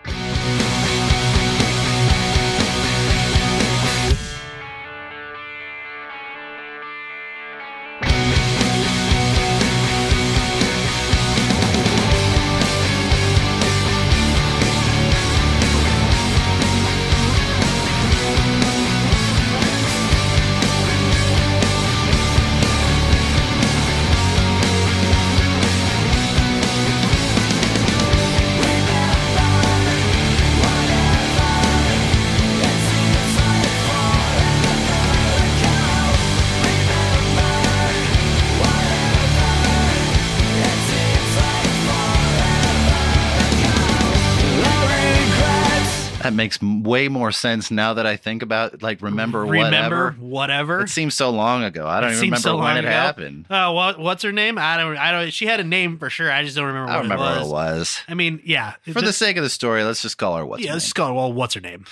[46.30, 50.10] That makes way more sense now that I think about like remember, Remember whatever.
[50.20, 50.80] whatever.
[50.82, 51.86] It seems so long ago.
[51.88, 52.88] I don't It even remember so when it ago.
[52.90, 53.46] happened.
[53.50, 54.56] Uh, oh, what what's her name?
[54.58, 56.30] I don't I don't she had a name for sure.
[56.30, 57.48] I just don't remember I what don't remember it was.
[57.50, 58.00] what it was.
[58.08, 58.74] I mean, yeah.
[58.92, 60.86] For the sake of the story, let's just call her what's yeah, her let's name.
[60.86, 61.84] just call it, well, what's her name?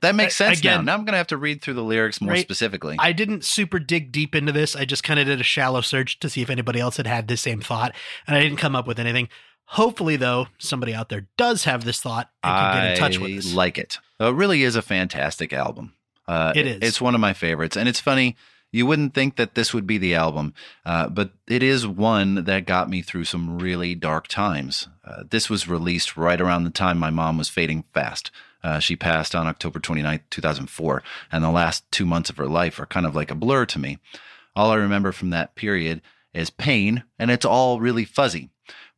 [0.00, 0.92] That makes sense again- now.
[0.92, 2.40] Now I'm gonna have to read through the lyrics more Right.
[2.42, 2.96] specifically.
[2.98, 4.74] I didn't super dig deep into this.
[4.76, 7.28] I just kind of did a shallow search to see if anybody else had had
[7.28, 7.94] the same thought,
[8.26, 9.28] and I didn't come up with anything.
[9.72, 13.32] Hopefully, though, somebody out there does have this thought and can get in touch with
[13.32, 13.54] I us.
[13.54, 13.98] like it.
[14.20, 15.94] It really is a fantastic album.
[16.28, 16.78] Uh, It is.
[16.82, 18.36] It's one of my favorites, and it's funny.
[18.70, 20.52] You wouldn't think that this would be the album,
[20.84, 24.88] uh, but it is one that got me through some really dark times.
[25.06, 28.30] Uh, this was released right around the time my mom was fading fast.
[28.62, 32.78] Uh, she passed on October 29th, 2004, and the last two months of her life
[32.78, 33.98] are kind of like a blur to me.
[34.54, 36.02] All I remember from that period
[36.34, 38.50] is pain, and it's all really fuzzy.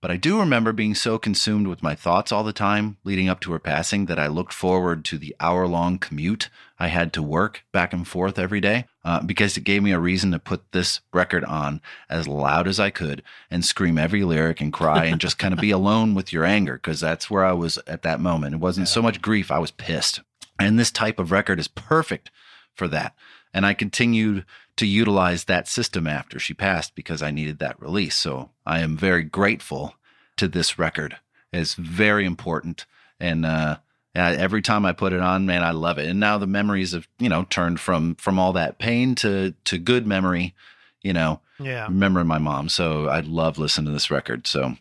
[0.04, 3.40] But I do remember being so consumed with my thoughts all the time leading up
[3.40, 7.22] to her passing that I looked forward to the hour long commute I had to
[7.22, 10.72] work back and forth every day uh, because it gave me a reason to put
[10.72, 15.18] this record on as loud as I could and scream every lyric and cry and
[15.18, 18.20] just kind of be alone with your anger because that's where I was at that
[18.20, 18.56] moment.
[18.56, 20.20] It wasn't so much grief, I was pissed.
[20.58, 22.30] And this type of record is perfect
[22.74, 23.14] for that.
[23.54, 24.44] And I continued
[24.76, 28.16] to utilize that system after she passed because I needed that release.
[28.16, 29.94] So I am very grateful
[30.36, 31.16] to this record.
[31.52, 32.86] It's very important.
[33.20, 33.76] And uh,
[34.14, 36.08] every time I put it on, man, I love it.
[36.08, 39.78] And now the memories have, you know, turned from from all that pain to to
[39.78, 40.54] good memory,
[41.02, 42.68] you know, yeah, remembering my mom.
[42.68, 44.46] So I love listening to this record.
[44.46, 44.76] So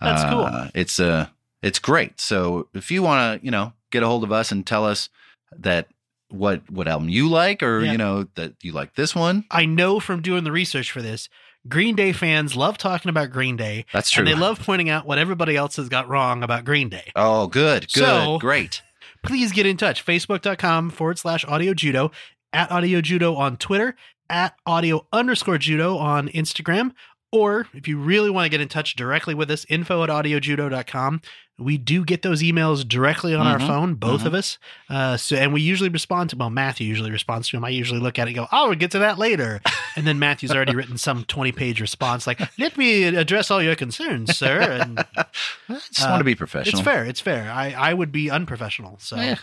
[0.00, 0.44] That's cool.
[0.44, 1.26] uh, It's uh
[1.62, 2.20] it's great.
[2.20, 5.08] So if you want to, you know, get a hold of us and tell us
[5.56, 5.88] that
[6.34, 7.92] what what album you like, or Yeah.
[7.92, 11.28] you know that you like this one, I know from doing the research for this,
[11.68, 14.20] Green Day fans love talking about Green Day, that's true.
[14.20, 17.10] and they love pointing out what everybody else has got wrong about Green Day.
[17.16, 18.82] oh, good, good, So- great.
[19.22, 20.04] please get in touch.
[20.04, 22.10] Facebook.com forward slash audio judo,
[22.52, 23.96] at audio judo on Twitter,
[24.28, 26.92] at audio underscore judo on Instagram.
[27.32, 31.20] Or if you really want to get in touch directly with us, info at audiojudo.com.
[31.58, 34.26] We do get those emails directly on our Mhm, phone, both mhm.
[34.26, 34.58] of us.
[34.90, 37.64] Uh, so, and we usually respond to, well, Matthew usually responds to them.
[37.64, 39.60] I usually look at it and go, oh, we'll get to that later.
[39.96, 43.76] And then Matthew's already written some 20 page response like, let me address all your
[43.76, 44.60] concerns, sir.
[44.60, 45.24] And I
[45.68, 46.80] just Uh, want to be professional.
[46.80, 47.04] it's fair.
[47.04, 47.48] It's fair.
[47.48, 48.96] I, I would be unprofessional.
[48.98, 49.36] So.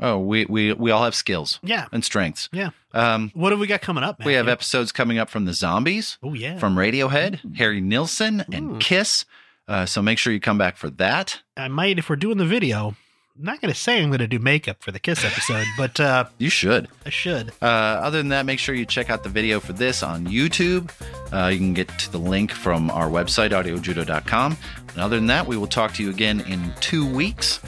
[0.00, 1.88] Oh, we we we all have skills yeah.
[1.92, 2.48] and strengths.
[2.52, 2.70] Yeah.
[2.94, 4.24] Um, What have we got coming up?
[4.24, 6.58] we have episodes coming up from the Zombies, Oh yeah.
[6.58, 8.78] from Radiohead, Harry Nilsson, and Ooh.
[8.78, 9.26] Kiss.
[9.68, 11.40] Uh, so make sure you come back for that.
[11.56, 12.94] I might if we're doing the video.
[13.38, 15.98] I'm not going to say I'm going to do makeup for the Kiss episode, but
[15.98, 16.88] uh, You should.
[17.06, 17.50] I should.
[17.62, 20.90] Uh, other than that, make sure you check out the video for this on YouTube.
[21.32, 24.56] Uh, you can get to the link from our website, audiojudo.com.
[24.88, 27.60] And other than that, we will talk to you again in two weeks.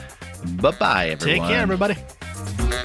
[0.61, 1.39] Bye bye, everyone.
[1.47, 2.84] Take care, everybody.